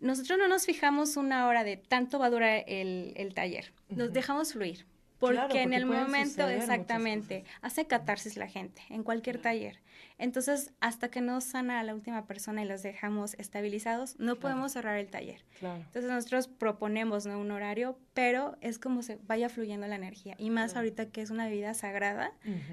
nosotros 0.00 0.38
no 0.38 0.48
nos 0.48 0.66
fijamos 0.66 1.16
una 1.16 1.46
hora 1.46 1.64
de 1.64 1.76
tanto 1.76 2.18
va 2.18 2.26
a 2.26 2.30
durar 2.30 2.64
el, 2.66 3.32
taller, 3.34 3.72
nos 3.88 4.12
dejamos 4.12 4.52
fluir. 4.52 4.86
Porque, 5.18 5.62
en 5.62 5.72
el 5.72 5.86
momento, 5.86 6.48
exactamente, 6.48 7.44
hace 7.62 7.86
catarsis 7.86 8.36
la 8.36 8.48
gente 8.48 8.82
en 8.90 9.02
cualquier 9.02 9.40
taller. 9.40 9.80
Entonces, 10.18 10.72
hasta 10.80 11.08
que 11.08 11.20
no 11.20 11.40
sana 11.40 11.80
a 11.80 11.82
la 11.82 11.94
última 11.94 12.26
persona 12.26 12.62
y 12.62 12.66
los 12.66 12.82
dejamos 12.82 13.34
estabilizados, 13.34 14.18
no 14.18 14.36
podemos 14.36 14.72
cerrar 14.72 14.98
el 14.98 15.08
taller. 15.08 15.44
Entonces, 15.62 16.10
nosotros 16.10 16.48
proponemos 16.48 17.26
¿no? 17.26 17.38
un 17.38 17.50
horario, 17.52 17.98
pero 18.12 18.56
es 18.60 18.78
como 18.78 19.02
se 19.02 19.18
vaya 19.26 19.48
fluyendo 19.48 19.86
la 19.86 19.96
energía. 19.96 20.34
Y 20.38 20.50
más 20.50 20.76
ahorita 20.76 21.06
que 21.06 21.22
es 21.22 21.30
una 21.30 21.48
vida 21.48 21.74
sagrada, 21.74 22.32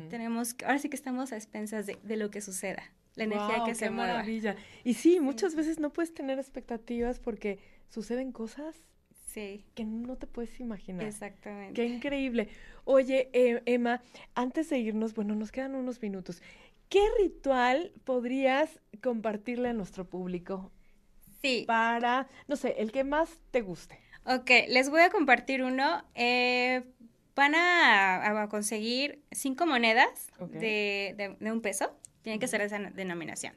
tenemos, 0.10 0.56
ahora 0.66 0.80
sí 0.80 0.90
que 0.90 0.96
estamos 0.96 1.32
a 1.32 1.38
expensas 1.38 1.86
de, 1.86 1.98
de 2.04 2.18
lo 2.18 2.32
que 2.32 2.42
suceda 2.42 2.84
la 3.16 3.26
energía 3.26 3.64
que 3.66 3.76
se 3.76 3.90
mueva. 3.90 4.14
maravilla. 4.14 4.56
Y 4.84 4.94
sí, 4.96 5.20
muchas 5.20 5.56
veces 5.56 5.80
no 5.80 5.92
puedes 5.92 6.14
tener 6.14 6.40
expectativas 6.40 7.20
porque 7.20 7.60
suceden 7.90 8.32
cosas 8.32 8.76
sí. 9.26 9.66
que 9.76 9.86
no 9.86 10.18
te 10.18 10.28
puedes 10.28 10.60
imaginar. 10.60 11.06
Exactamente. 11.06 11.74
Qué 11.74 11.88
increíble. 11.88 12.50
Oye, 12.86 13.30
eh, 13.34 13.62
Emma, 13.66 14.02
antes 14.36 14.70
de 14.70 14.80
irnos, 14.80 15.14
bueno, 15.14 15.36
nos 15.36 15.52
quedan 15.52 15.76
unos 15.76 16.02
minutos. 16.02 16.42
¿Qué 16.90 17.02
ritual 17.20 17.94
podrías 18.04 18.80
compartirle 19.02 19.70
a 19.70 19.74
nuestro 19.74 20.10
público? 20.10 20.72
Sí. 21.42 21.64
Para, 21.66 22.28
no 22.48 22.56
sé, 22.56 22.76
el 22.80 22.92
que 22.92 23.04
más 23.04 23.40
te 23.52 23.62
guste. 23.62 23.98
Ok, 24.26 24.50
les 24.68 24.90
voy 24.90 25.02
a 25.02 25.10
compartir 25.10 25.64
uno. 25.64 26.04
Eh, 26.16 26.84
van 27.36 27.56
a, 27.56 28.48
conseguir 28.50 29.24
cinco 29.32 29.66
monedas 29.66 30.28
de, 30.40 31.36
de, 31.40 31.52
un 31.52 31.62
peso. 31.62 31.96
Tiene 32.22 32.40
que 32.40 32.48
ser 32.48 32.62
esa 32.62 32.80
denominación. 32.80 33.54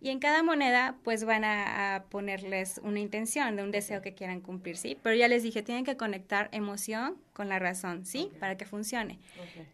Y 0.00 0.10
en 0.10 0.20
cada 0.20 0.42
moneda, 0.42 0.96
pues 1.02 1.24
van 1.24 1.44
a, 1.44 2.04
ponerles 2.10 2.80
una 2.84 3.00
intención 3.00 3.56
de 3.56 3.62
un 3.62 3.70
deseo 3.70 4.02
que 4.02 4.14
quieran 4.14 4.40
cumplir, 4.40 4.76
¿sí? 4.76 4.96
Pero 5.02 5.16
ya 5.16 5.28
les 5.28 5.42
dije, 5.42 5.62
tienen 5.62 5.84
que 5.84 5.96
conectar 5.96 6.48
emoción 6.52 7.16
con 7.32 7.48
la 7.48 7.58
razón, 7.58 8.04
¿sí? 8.04 8.30
Para 8.38 8.56
que 8.56 8.64
funcione. 8.64 9.18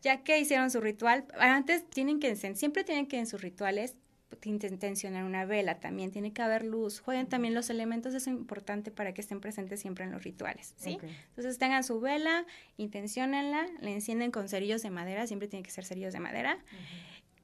Ya 0.02 0.22
que 0.22 0.38
hicieron 0.38 0.70
su 0.70 0.80
ritual, 0.80 1.26
antes 1.38 1.88
tienen 1.88 2.20
que, 2.20 2.34
siempre 2.36 2.84
tienen 2.84 3.06
que 3.06 3.18
en 3.18 3.26
sus 3.26 3.42
rituales 3.42 3.96
intencionar 4.44 5.24
una 5.24 5.44
vela 5.44 5.80
también, 5.80 6.10
tiene 6.10 6.32
que 6.32 6.42
haber 6.42 6.64
luz, 6.64 7.00
jueguen 7.00 7.26
también 7.26 7.54
los 7.54 7.70
elementos, 7.70 8.14
es 8.14 8.26
importante 8.26 8.90
para 8.90 9.14
que 9.14 9.20
estén 9.20 9.40
presentes 9.40 9.80
siempre 9.80 10.04
en 10.04 10.12
los 10.12 10.24
rituales, 10.24 10.74
¿sí? 10.76 10.98
Entonces 11.28 11.58
tengan 11.58 11.84
su 11.84 12.00
vela, 12.00 12.44
intencionenla, 12.76 13.66
le 13.80 13.92
encienden 13.92 14.30
con 14.30 14.48
cerillos 14.48 14.82
de 14.82 14.90
madera, 14.90 15.26
siempre 15.26 15.48
tiene 15.48 15.62
que 15.62 15.70
ser 15.70 15.84
cerillos 15.84 16.12
de 16.12 16.20
madera, 16.20 16.58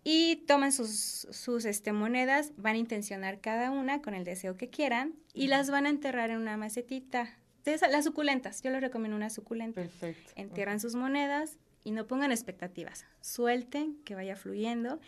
y 0.05 0.37
toman 0.47 0.73
sus, 0.73 1.29
sus 1.31 1.65
este, 1.65 1.93
monedas, 1.93 2.53
van 2.57 2.77
a 2.77 2.79
intencionar 2.79 3.41
cada 3.41 3.71
una 3.71 4.01
con 4.01 4.15
el 4.15 4.25
deseo 4.25 4.57
que 4.57 4.71
quieran 4.71 5.15
y 5.35 5.49
las 5.49 5.71
van 5.71 5.87
a 5.87 5.91
enterrar 5.91 6.31
en 6.31 6.39
una 6.39 6.57
macetita. 6.57 7.37
De 7.65 7.79
las 7.91 8.05
suculentas, 8.05 8.63
yo 8.63 8.71
les 8.71 8.81
recomiendo 8.81 9.17
una 9.17 9.29
suculenta. 9.29 9.83
Perfecto. 9.83 10.33
Entierran 10.37 10.81
sus 10.81 10.95
monedas 10.95 11.59
y 11.85 11.91
no 11.91 12.07
pongan 12.07 12.33
expectativas, 12.33 13.05
suelten, 13.21 13.97
que 14.05 14.15
vaya 14.15 14.37
fluyendo 14.37 15.01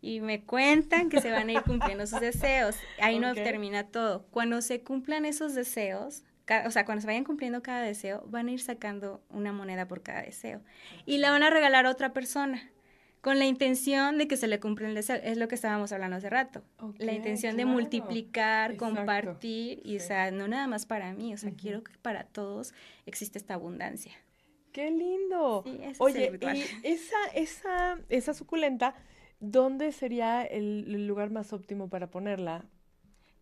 y 0.00 0.20
me 0.20 0.44
cuentan 0.44 1.08
que 1.08 1.20
se 1.20 1.30
van 1.30 1.48
a 1.48 1.52
ir 1.52 1.62
cumpliendo 1.62 2.06
sus 2.06 2.20
deseos. 2.20 2.76
Ahí 3.00 3.18
no 3.18 3.34
termina 3.34 3.88
todo. 3.88 4.24
Cuando 4.30 4.62
se 4.62 4.82
cumplan 4.82 5.24
esos 5.24 5.54
deseos, 5.54 6.22
o 6.64 6.70
sea, 6.70 6.84
cuando 6.84 7.00
se 7.00 7.08
vayan 7.08 7.24
cumpliendo 7.24 7.62
cada 7.62 7.82
deseo, 7.82 8.24
van 8.28 8.46
a 8.48 8.52
ir 8.52 8.60
sacando 8.60 9.20
una 9.30 9.52
moneda 9.52 9.88
por 9.88 10.02
cada 10.02 10.22
deseo 10.22 10.60
y 11.06 11.18
la 11.18 11.32
van 11.32 11.42
a 11.42 11.50
regalar 11.50 11.86
a 11.86 11.90
otra 11.90 12.12
persona 12.12 12.70
con 13.26 13.40
la 13.40 13.44
intención 13.44 14.18
de 14.18 14.28
que 14.28 14.36
se 14.36 14.46
le 14.46 14.60
cumpla 14.60 14.86
el 14.86 14.94
deseo. 14.94 15.16
Es 15.16 15.36
lo 15.36 15.48
que 15.48 15.56
estábamos 15.56 15.90
hablando 15.90 16.14
hace 16.14 16.30
rato. 16.30 16.62
la 16.98 17.12
intención 17.12 17.56
de 17.56 17.64
multiplicar, 17.64 18.76
compartir, 18.76 19.80
y 19.84 19.96
o 19.96 20.00
sea, 20.00 20.30
no 20.30 20.46
nada 20.46 20.68
más 20.68 20.86
para 20.86 21.12
mí, 21.12 21.34
o 21.34 21.36
sea, 21.36 21.50
quiero 21.50 21.82
que 21.82 21.90
para 22.02 22.22
todos 22.22 22.72
existe 23.04 23.36
esta 23.36 23.54
abundancia. 23.54 24.12
¡Qué 24.70 24.92
lindo! 24.92 25.64
Oye, 25.98 26.38
y 26.40 26.86
esa, 26.86 27.16
esa, 27.34 27.98
esa 28.10 28.32
suculenta 28.32 28.94
¿dónde 29.40 29.90
sería 29.90 30.44
el, 30.44 31.08
lugar 31.08 31.30
más 31.30 31.52
óptimo 31.52 31.88
para 31.88 32.08
ponerla? 32.08 32.64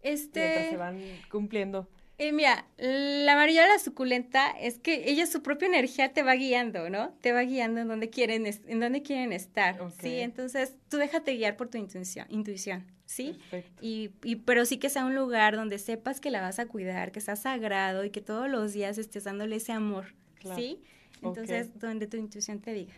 Este... 0.00 0.70
se 0.70 0.78
van 0.78 0.98
cumpliendo. 1.30 1.90
Eh, 2.18 2.32
mira, 2.32 2.66
la 2.78 3.34
maravilla 3.34 3.62
de 3.62 3.68
la 3.68 3.78
suculenta 3.78 4.50
es 4.50 4.78
que 4.78 5.10
ella 5.10 5.26
su 5.26 5.42
propia 5.42 5.66
energía 5.66 6.12
te 6.12 6.22
va 6.22 6.34
guiando, 6.34 6.88
¿no? 6.88 7.10
Te 7.20 7.32
va 7.32 7.42
guiando 7.42 7.80
en 7.80 7.88
dónde 7.88 8.08
quieren, 8.10 8.46
en 8.46 8.80
dónde 8.80 9.02
quieren 9.02 9.32
estar, 9.32 9.80
¿sí? 10.00 10.20
Entonces, 10.20 10.76
tú 10.88 10.98
déjate 10.98 11.36
guiar 11.36 11.56
por 11.56 11.68
tu 11.68 11.78
intuición, 11.78 12.26
intuición 12.30 12.94
¿sí? 13.06 13.38
Y, 13.80 14.10
y, 14.22 14.36
pero 14.36 14.64
sí 14.64 14.78
que 14.78 14.88
sea 14.88 15.04
un 15.04 15.14
lugar 15.14 15.56
donde 15.56 15.78
sepas 15.78 16.20
que 16.20 16.30
la 16.30 16.40
vas 16.40 16.58
a 16.58 16.66
cuidar, 16.66 17.12
que 17.12 17.20
sea 17.20 17.36
sagrado 17.36 18.04
y 18.04 18.10
que 18.10 18.20
todos 18.20 18.48
los 18.48 18.72
días 18.72 18.98
estés 18.98 19.24
dándole 19.24 19.56
ese 19.56 19.72
amor, 19.72 20.14
¿sí? 20.56 20.82
Entonces, 21.22 21.78
donde 21.78 22.06
tu 22.06 22.16
intuición 22.16 22.60
te 22.60 22.72
diga. 22.72 22.94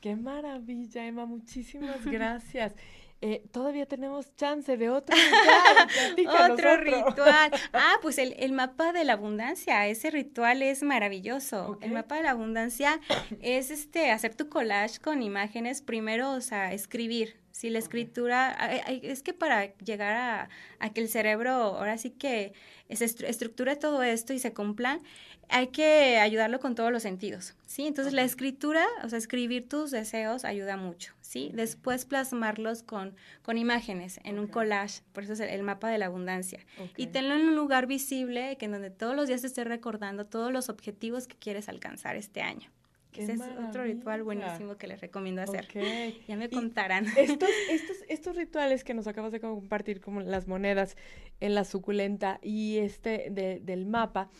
Qué 0.00 0.14
maravilla, 0.14 1.06
Emma, 1.06 1.26
muchísimas 1.26 2.04
gracias. 2.06 2.74
Eh, 3.22 3.42
todavía 3.50 3.86
tenemos 3.86 4.34
chance 4.36 4.76
de 4.76 4.90
otro 4.90 5.16
ritual. 6.16 6.50
otro, 6.52 6.76
ritual. 6.76 7.50
Ah, 7.72 7.94
pues 8.02 8.18
el, 8.18 8.34
el, 8.38 8.52
mapa 8.52 8.92
de 8.92 9.04
la 9.04 9.14
abundancia, 9.14 9.86
ese 9.86 10.10
ritual 10.10 10.62
es 10.62 10.82
maravilloso. 10.82 11.78
El 11.80 11.92
mapa 11.92 12.16
de 12.16 12.24
la 12.24 12.30
abundancia 12.30 13.00
es 13.40 13.70
este 13.70 14.10
hacer 14.10 14.34
tu 14.34 14.48
collage 14.48 15.00
con 15.00 15.22
imágenes, 15.22 15.82
primero, 15.82 16.32
o 16.32 16.40
sea, 16.40 16.72
escribir. 16.72 17.36
Si 17.56 17.70
la 17.70 17.78
escritura, 17.78 18.52
es 18.86 19.22
que 19.22 19.32
para 19.32 19.74
llegar 19.78 20.14
a, 20.14 20.50
a 20.78 20.92
que 20.92 21.00
el 21.00 21.08
cerebro 21.08 21.52
ahora 21.52 21.96
sí 21.96 22.10
que 22.10 22.52
se 22.90 23.06
estructure 23.06 23.76
todo 23.76 24.02
esto 24.02 24.34
y 24.34 24.38
se 24.38 24.52
cumpla, 24.52 25.00
hay 25.48 25.68
que 25.68 26.18
ayudarlo 26.18 26.60
con 26.60 26.74
todos 26.74 26.92
los 26.92 27.02
sentidos, 27.02 27.54
¿sí? 27.64 27.86
Entonces 27.86 28.12
la 28.12 28.24
escritura, 28.24 28.84
o 29.02 29.08
sea, 29.08 29.18
escribir 29.18 29.70
tus 29.70 29.90
deseos 29.90 30.44
ayuda 30.44 30.76
mucho, 30.76 31.14
¿sí? 31.22 31.50
Después 31.54 32.04
plasmarlos 32.04 32.82
con, 32.82 33.16
con 33.40 33.56
imágenes 33.56 34.20
en 34.24 34.38
un 34.38 34.48
collage, 34.48 35.00
por 35.14 35.24
eso 35.24 35.32
es 35.32 35.40
el, 35.40 35.62
mapa 35.62 35.88
de 35.88 35.96
la 35.96 36.06
abundancia. 36.06 36.60
Y 36.98 37.06
tenlo 37.06 37.36
en 37.36 37.48
un 37.48 37.56
lugar 37.56 37.86
visible, 37.86 38.58
que 38.58 38.66
en 38.66 38.72
donde 38.72 38.90
todos 38.90 39.16
los 39.16 39.28
días 39.28 39.40
te 39.40 39.46
estés 39.46 39.66
recordando 39.66 40.26
todos 40.26 40.52
los 40.52 40.68
objetivos 40.68 41.26
que 41.26 41.36
quieres 41.36 41.70
alcanzar 41.70 42.16
este 42.16 42.42
año. 42.42 42.70
Ese 43.18 43.32
es 43.32 43.42
otro 43.68 43.84
ritual 43.84 44.22
buenísimo 44.22 44.76
que 44.76 44.86
les 44.86 45.00
recomiendo 45.00 45.42
hacer. 45.42 45.66
Ya 46.28 46.36
me 46.36 46.48
contarán. 46.48 47.06
Estos, 47.16 47.48
estos, 47.70 47.96
estos 48.08 48.36
rituales 48.36 48.84
que 48.84 48.94
nos 48.94 49.06
acabas 49.06 49.32
de 49.32 49.40
compartir, 49.40 50.00
como 50.00 50.20
las 50.20 50.48
monedas 50.48 50.96
en 51.40 51.54
la 51.54 51.64
suculenta 51.64 52.38
y 52.42 52.78
este 52.78 53.28
de, 53.30 53.60
del 53.60 53.86
mapa, 53.86 54.30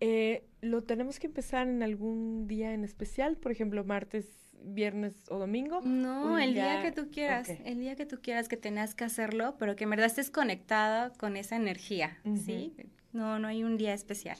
eh, 0.00 0.44
¿Lo 0.60 0.82
tenemos 0.82 1.18
que 1.18 1.26
empezar 1.26 1.68
en 1.68 1.82
algún 1.82 2.46
día 2.46 2.72
en 2.72 2.84
especial? 2.84 3.36
Por 3.36 3.52
ejemplo, 3.52 3.84
martes, 3.84 4.26
viernes 4.62 5.14
o 5.28 5.38
domingo. 5.38 5.82
No, 5.82 6.38
el 6.38 6.54
día, 6.54 6.82
que 6.82 6.90
tú 6.90 7.10
quieras, 7.10 7.50
el 7.66 7.80
día 7.80 7.96
que 7.96 8.06
tú 8.06 8.20
quieras 8.22 8.48
que 8.48 8.56
tengas 8.56 8.94
que 8.94 9.04
hacerlo, 9.04 9.56
pero 9.58 9.76
que 9.76 9.84
en 9.84 9.90
verdad 9.90 10.06
estés 10.06 10.30
conectada 10.30 11.12
con 11.18 11.36
esa 11.36 11.56
energía, 11.56 12.18
¿sí? 12.34 12.74
No, 13.14 13.38
no 13.38 13.46
hay 13.46 13.62
un 13.62 13.76
día 13.76 13.94
especial. 13.94 14.36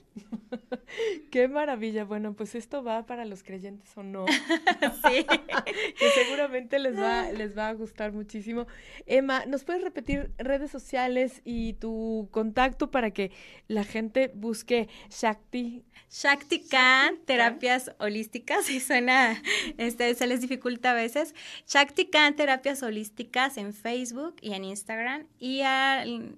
Qué 1.31 1.47
maravilla. 1.47 2.05
Bueno, 2.05 2.35
pues 2.35 2.57
esto 2.57 2.83
va 2.83 3.07
para 3.07 3.25
los 3.25 3.45
creyentes 3.45 3.97
o 3.97 4.03
no. 4.03 4.27
sí. 5.09 5.25
que 5.99 6.11
seguramente 6.11 6.81
les 6.81 6.99
va, 6.99 7.31
les 7.31 7.57
va 7.57 7.69
a 7.69 7.73
gustar 7.75 8.11
muchísimo. 8.13 8.67
Emma, 9.07 9.47
¿nos 9.47 9.63
puedes 9.63 9.81
repetir 9.81 10.33
redes 10.39 10.73
sociales 10.73 11.41
y 11.45 11.75
tu 11.75 12.29
contacto 12.33 12.91
para 12.91 13.13
que 13.13 13.31
la 13.69 13.85
gente 13.85 14.33
busque 14.35 14.89
Shakti? 15.09 15.85
Shakti 16.11 16.67
Khan, 16.69 17.19
terapias 17.25 17.93
holísticas, 17.99 18.71
y 18.71 18.79
suena, 18.81 19.43
este, 19.79 20.15
se 20.15 20.27
les 20.27 20.41
dificulta 20.41 20.93
a 20.93 20.95
veces. 20.95 21.35
Shakti 21.67 22.07
Khan, 22.07 22.37
terapias 22.37 22.83
holísticas 22.83 23.57
en 23.57 23.73
Facebook 23.73 24.37
y 24.41 24.53
en 24.53 24.65
Instagram 24.65 25.27
y 25.39 25.63
al 25.63 26.35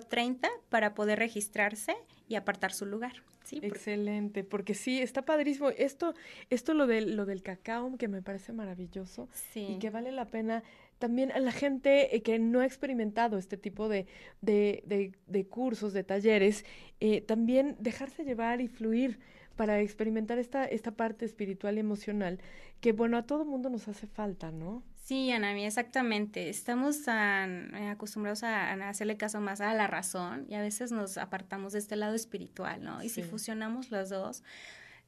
2221-010030 0.00 0.48
para 0.68 0.94
poder 0.94 1.18
registrarse 1.18 1.94
y 2.28 2.36
apartar 2.36 2.72
su 2.72 2.86
lugar. 2.86 3.12
Sí, 3.44 3.60
Excelente, 3.62 4.42
porque 4.42 4.72
sí, 4.72 5.00
está 5.00 5.22
padrísimo. 5.22 5.68
Esto, 5.68 6.14
esto 6.48 6.72
lo, 6.72 6.86
de, 6.86 7.02
lo 7.02 7.26
del 7.26 7.42
cacao, 7.42 7.94
que 7.98 8.08
me 8.08 8.22
parece 8.22 8.54
maravilloso 8.54 9.28
y 9.54 9.78
que 9.78 9.90
vale 9.90 10.12
la 10.12 10.24
pena 10.24 10.62
también 10.98 11.30
a 11.32 11.40
la 11.40 11.52
gente 11.52 12.16
eh, 12.16 12.22
que 12.22 12.38
no 12.38 12.60
ha 12.60 12.66
experimentado 12.66 13.36
este 13.36 13.58
tipo 13.58 13.90
de, 13.90 14.06
de, 14.40 15.12
de, 15.26 15.46
cursos, 15.46 15.92
de 15.92 16.04
talleres, 16.04 16.64
eh, 17.00 17.20
también 17.20 17.76
dejarse 17.78 18.24
llevar 18.24 18.62
y 18.62 18.68
fluir 18.68 19.18
para 19.56 19.80
experimentar 19.80 20.38
esta, 20.38 20.64
esta 20.64 20.92
parte 20.92 21.26
espiritual 21.26 21.76
y 21.76 21.80
emocional 21.80 22.40
que, 22.80 22.92
bueno, 22.92 23.18
a 23.18 23.26
todo 23.26 23.44
mundo 23.44 23.68
nos 23.68 23.88
hace 23.88 24.06
falta, 24.06 24.50
¿no? 24.50 24.82
Sí, 25.04 25.30
Anami, 25.30 25.66
exactamente. 25.66 26.48
Estamos 26.48 27.06
eh, 27.08 27.88
acostumbrados 27.90 28.42
a, 28.42 28.72
hacerle 28.88 29.18
caso 29.18 29.38
más 29.38 29.60
a 29.60 29.74
la 29.74 29.86
razón 29.86 30.46
y 30.48 30.54
a 30.54 30.62
veces 30.62 30.92
nos 30.92 31.18
apartamos 31.18 31.74
de 31.74 31.80
este 31.80 31.94
lado 31.94 32.14
espiritual, 32.14 32.82
¿no? 32.82 33.02
Y 33.02 33.10
si 33.10 33.22
fusionamos 33.22 33.90
los 33.90 34.08
dos, 34.08 34.42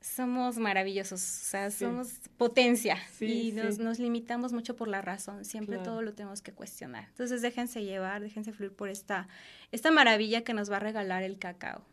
somos 0.02 0.58
maravillosos, 0.58 1.22
o 1.22 1.44
sea, 1.46 1.70
somos 1.70 2.20
potencia 2.36 2.98
y 3.20 3.52
nos, 3.52 3.78
nos, 3.78 3.98
limitamos 3.98 4.52
mucho 4.52 4.76
por 4.76 4.88
la 4.88 5.00
razón, 5.00 5.46
siempre 5.46 5.78
todo 5.78 6.02
lo 6.02 6.12
tenemos 6.12 6.42
que 6.42 6.52
cuestionar. 6.52 7.06
Entonces 7.08 7.40
déjense 7.40 7.82
llevar, 7.82 8.20
déjense 8.20 8.52
fluir 8.52 8.72
por 8.74 8.90
esta, 8.90 9.28
esta 9.72 9.90
maravilla 9.90 10.44
que 10.44 10.52
nos 10.52 10.70
va 10.70 10.76
a 10.76 10.80
regalar 10.80 11.22
el 11.22 11.38
cacao. 11.38 11.86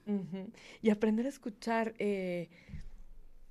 Y 0.81 0.89
aprender 0.89 1.25
a 1.25 1.29
escuchar 1.29 1.93
eh, 1.99 2.49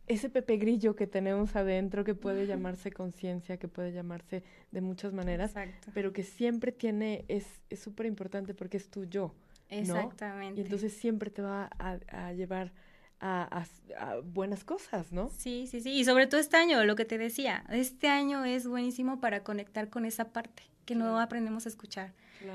ese 0.07 0.29
pepe 0.29 0.57
grillo 0.57 0.97
que 0.97 1.07
tenemos 1.07 1.57
adentro, 1.57 2.05
que 2.05 2.15
puede 2.15 2.47
llamarse 2.47 2.91
conciencia, 2.91 3.57
que 3.57 3.69
puede 3.69 3.93
llamarse 3.93 4.43
de 4.71 4.81
muchas 4.81 5.13
maneras, 5.13 5.55
pero 5.95 6.13
que 6.13 6.23
siempre 6.23 6.73
tiene, 6.73 7.25
es 7.29 7.47
súper 7.79 8.07
importante 8.07 8.55
porque 8.55 8.77
es 8.77 8.89
tu 8.89 9.05
yo. 9.05 9.35
Exactamente. 9.69 10.61
Y 10.61 10.65
entonces 10.65 10.93
siempre 10.93 11.31
te 11.31 11.41
va 11.41 11.71
a, 11.79 11.99
a 12.09 12.33
llevar 12.33 12.73
a, 13.23 13.67
buenas 14.25 14.65
cosas, 14.65 15.13
¿no? 15.13 15.31
Sí, 15.31 15.67
sí, 15.71 15.81
sí. 15.81 15.91
Y 15.91 16.05
sobre 16.05 16.27
todo 16.27 16.41
este 16.41 16.57
año, 16.57 16.85
lo 16.85 16.97
que 16.97 17.05
te 17.05 17.19
decía, 17.19 17.65
este 17.71 18.09
año 18.09 18.45
es 18.45 18.67
buenísimo 18.67 19.21
para 19.21 19.45
conectar 19.45 19.89
con 19.89 20.05
esa 20.05 20.33
parte 20.33 20.65
que 20.85 20.95
no 20.95 21.21
aprendemos 21.21 21.67
a 21.67 21.69
escuchar. 21.69 22.13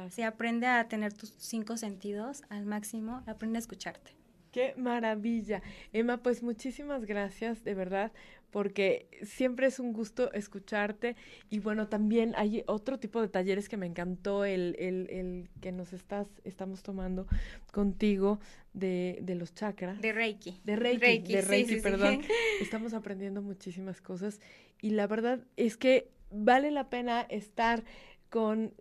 Si 0.09 0.21
aprende 0.21 0.67
a 0.67 0.85
tener 0.89 1.13
tus 1.13 1.33
cinco 1.37 1.77
sentidos 1.77 2.43
al 2.49 2.65
máximo, 2.65 3.23
aprende 3.25 3.57
a 3.57 3.61
escucharte. 3.61 4.11
Qué 4.51 4.73
maravilla. 4.77 5.61
Emma, 5.93 6.17
pues 6.23 6.43
muchísimas 6.43 7.05
gracias, 7.05 7.63
de 7.63 7.73
verdad, 7.73 8.11
porque 8.51 9.07
siempre 9.23 9.67
es 9.67 9.79
un 9.79 9.93
gusto 9.93 10.31
escucharte. 10.33 11.15
Y 11.49 11.59
bueno, 11.59 11.87
también 11.87 12.33
hay 12.35 12.63
otro 12.67 12.99
tipo 12.99 13.21
de 13.21 13.27
talleres 13.27 13.69
que 13.69 13.77
me 13.77 13.85
encantó, 13.85 14.45
el, 14.45 14.75
el, 14.79 15.09
el 15.09 15.49
que 15.61 15.71
nos 15.71 15.93
estás, 15.93 16.27
estamos 16.43 16.83
tomando 16.83 17.27
contigo 17.71 18.39
de, 18.73 19.19
de 19.21 19.35
los 19.35 19.53
chakras. 19.53 20.01
De 20.01 20.13
Reiki. 20.13 20.59
De 20.63 20.75
Reiki, 20.75 21.33
de 21.33 21.41
Reiki, 21.41 21.75
perdón. 21.77 22.21
Estamos 22.61 22.93
aprendiendo 22.93 23.41
muchísimas 23.41 24.01
cosas. 24.01 24.39
Y 24.81 24.91
la 24.91 25.07
verdad 25.07 25.39
es 25.57 25.77
que 25.77 26.09
vale 26.31 26.71
la 26.71 26.89
pena 26.89 27.21
estar 27.21 27.83
con 28.29 28.73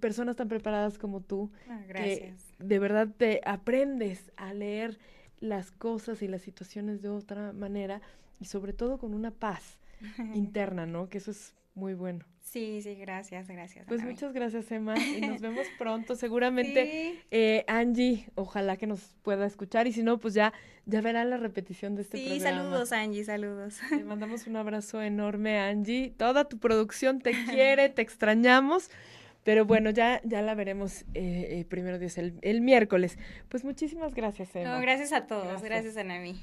personas 0.00 0.36
tan 0.36 0.48
preparadas 0.48 0.98
como 0.98 1.20
tú. 1.20 1.50
Ah, 1.68 1.82
gracias. 1.86 2.42
Que 2.58 2.64
de 2.64 2.78
verdad 2.78 3.08
te 3.16 3.40
aprendes 3.44 4.32
a 4.36 4.52
leer 4.52 4.98
las 5.40 5.70
cosas 5.70 6.22
y 6.22 6.28
las 6.28 6.42
situaciones 6.42 7.02
de 7.02 7.08
otra 7.10 7.52
manera 7.52 8.00
y 8.40 8.46
sobre 8.46 8.72
todo 8.72 8.98
con 8.98 9.14
una 9.14 9.30
paz 9.30 9.78
interna, 10.34 10.86
¿no? 10.86 11.08
Que 11.08 11.18
eso 11.18 11.30
es 11.30 11.54
muy 11.74 11.94
bueno. 11.94 12.24
Sí, 12.40 12.80
sí, 12.80 12.94
gracias, 12.94 13.48
gracias. 13.48 13.86
Pues 13.88 14.02
muchas 14.04 14.32
gracias, 14.32 14.70
Emma, 14.70 14.94
y 14.98 15.20
nos 15.20 15.40
vemos 15.42 15.66
pronto. 15.78 16.14
Seguramente 16.14 17.20
eh, 17.30 17.64
Angie, 17.66 18.28
ojalá 18.36 18.76
que 18.76 18.86
nos 18.86 19.00
pueda 19.22 19.46
escuchar, 19.46 19.88
y 19.88 19.92
si 19.92 20.02
no, 20.02 20.18
pues 20.18 20.32
ya, 20.32 20.52
ya 20.86 21.00
verá 21.00 21.24
la 21.24 21.38
repetición 21.38 21.96
de 21.96 22.02
este 22.02 22.18
programa. 22.18 22.34
Sí, 22.36 22.40
saludos, 22.40 22.92
Angie, 22.92 23.24
saludos. 23.24 23.78
Te 23.90 24.04
mandamos 24.04 24.46
un 24.46 24.56
abrazo 24.56 25.02
enorme, 25.02 25.58
Angie. 25.58 26.14
Toda 26.16 26.48
tu 26.48 26.58
producción 26.58 27.20
te 27.20 27.32
quiere, 27.46 27.88
te 27.88 28.02
extrañamos. 28.02 28.90
Pero 29.46 29.64
bueno, 29.64 29.90
ya, 29.90 30.20
ya 30.24 30.42
la 30.42 30.56
veremos 30.56 31.02
eh, 31.14 31.60
eh 31.60 31.64
primero 31.68 32.00
Dios 32.00 32.18
el, 32.18 32.36
el, 32.42 32.62
miércoles. 32.62 33.16
Pues 33.48 33.64
muchísimas 33.64 34.12
gracias, 34.12 34.56
Emma. 34.56 34.74
No, 34.74 34.82
gracias 34.82 35.12
a 35.12 35.28
todos. 35.28 35.44
Gracias, 35.44 35.62
gracias 35.62 35.96
Anami. 35.96 36.34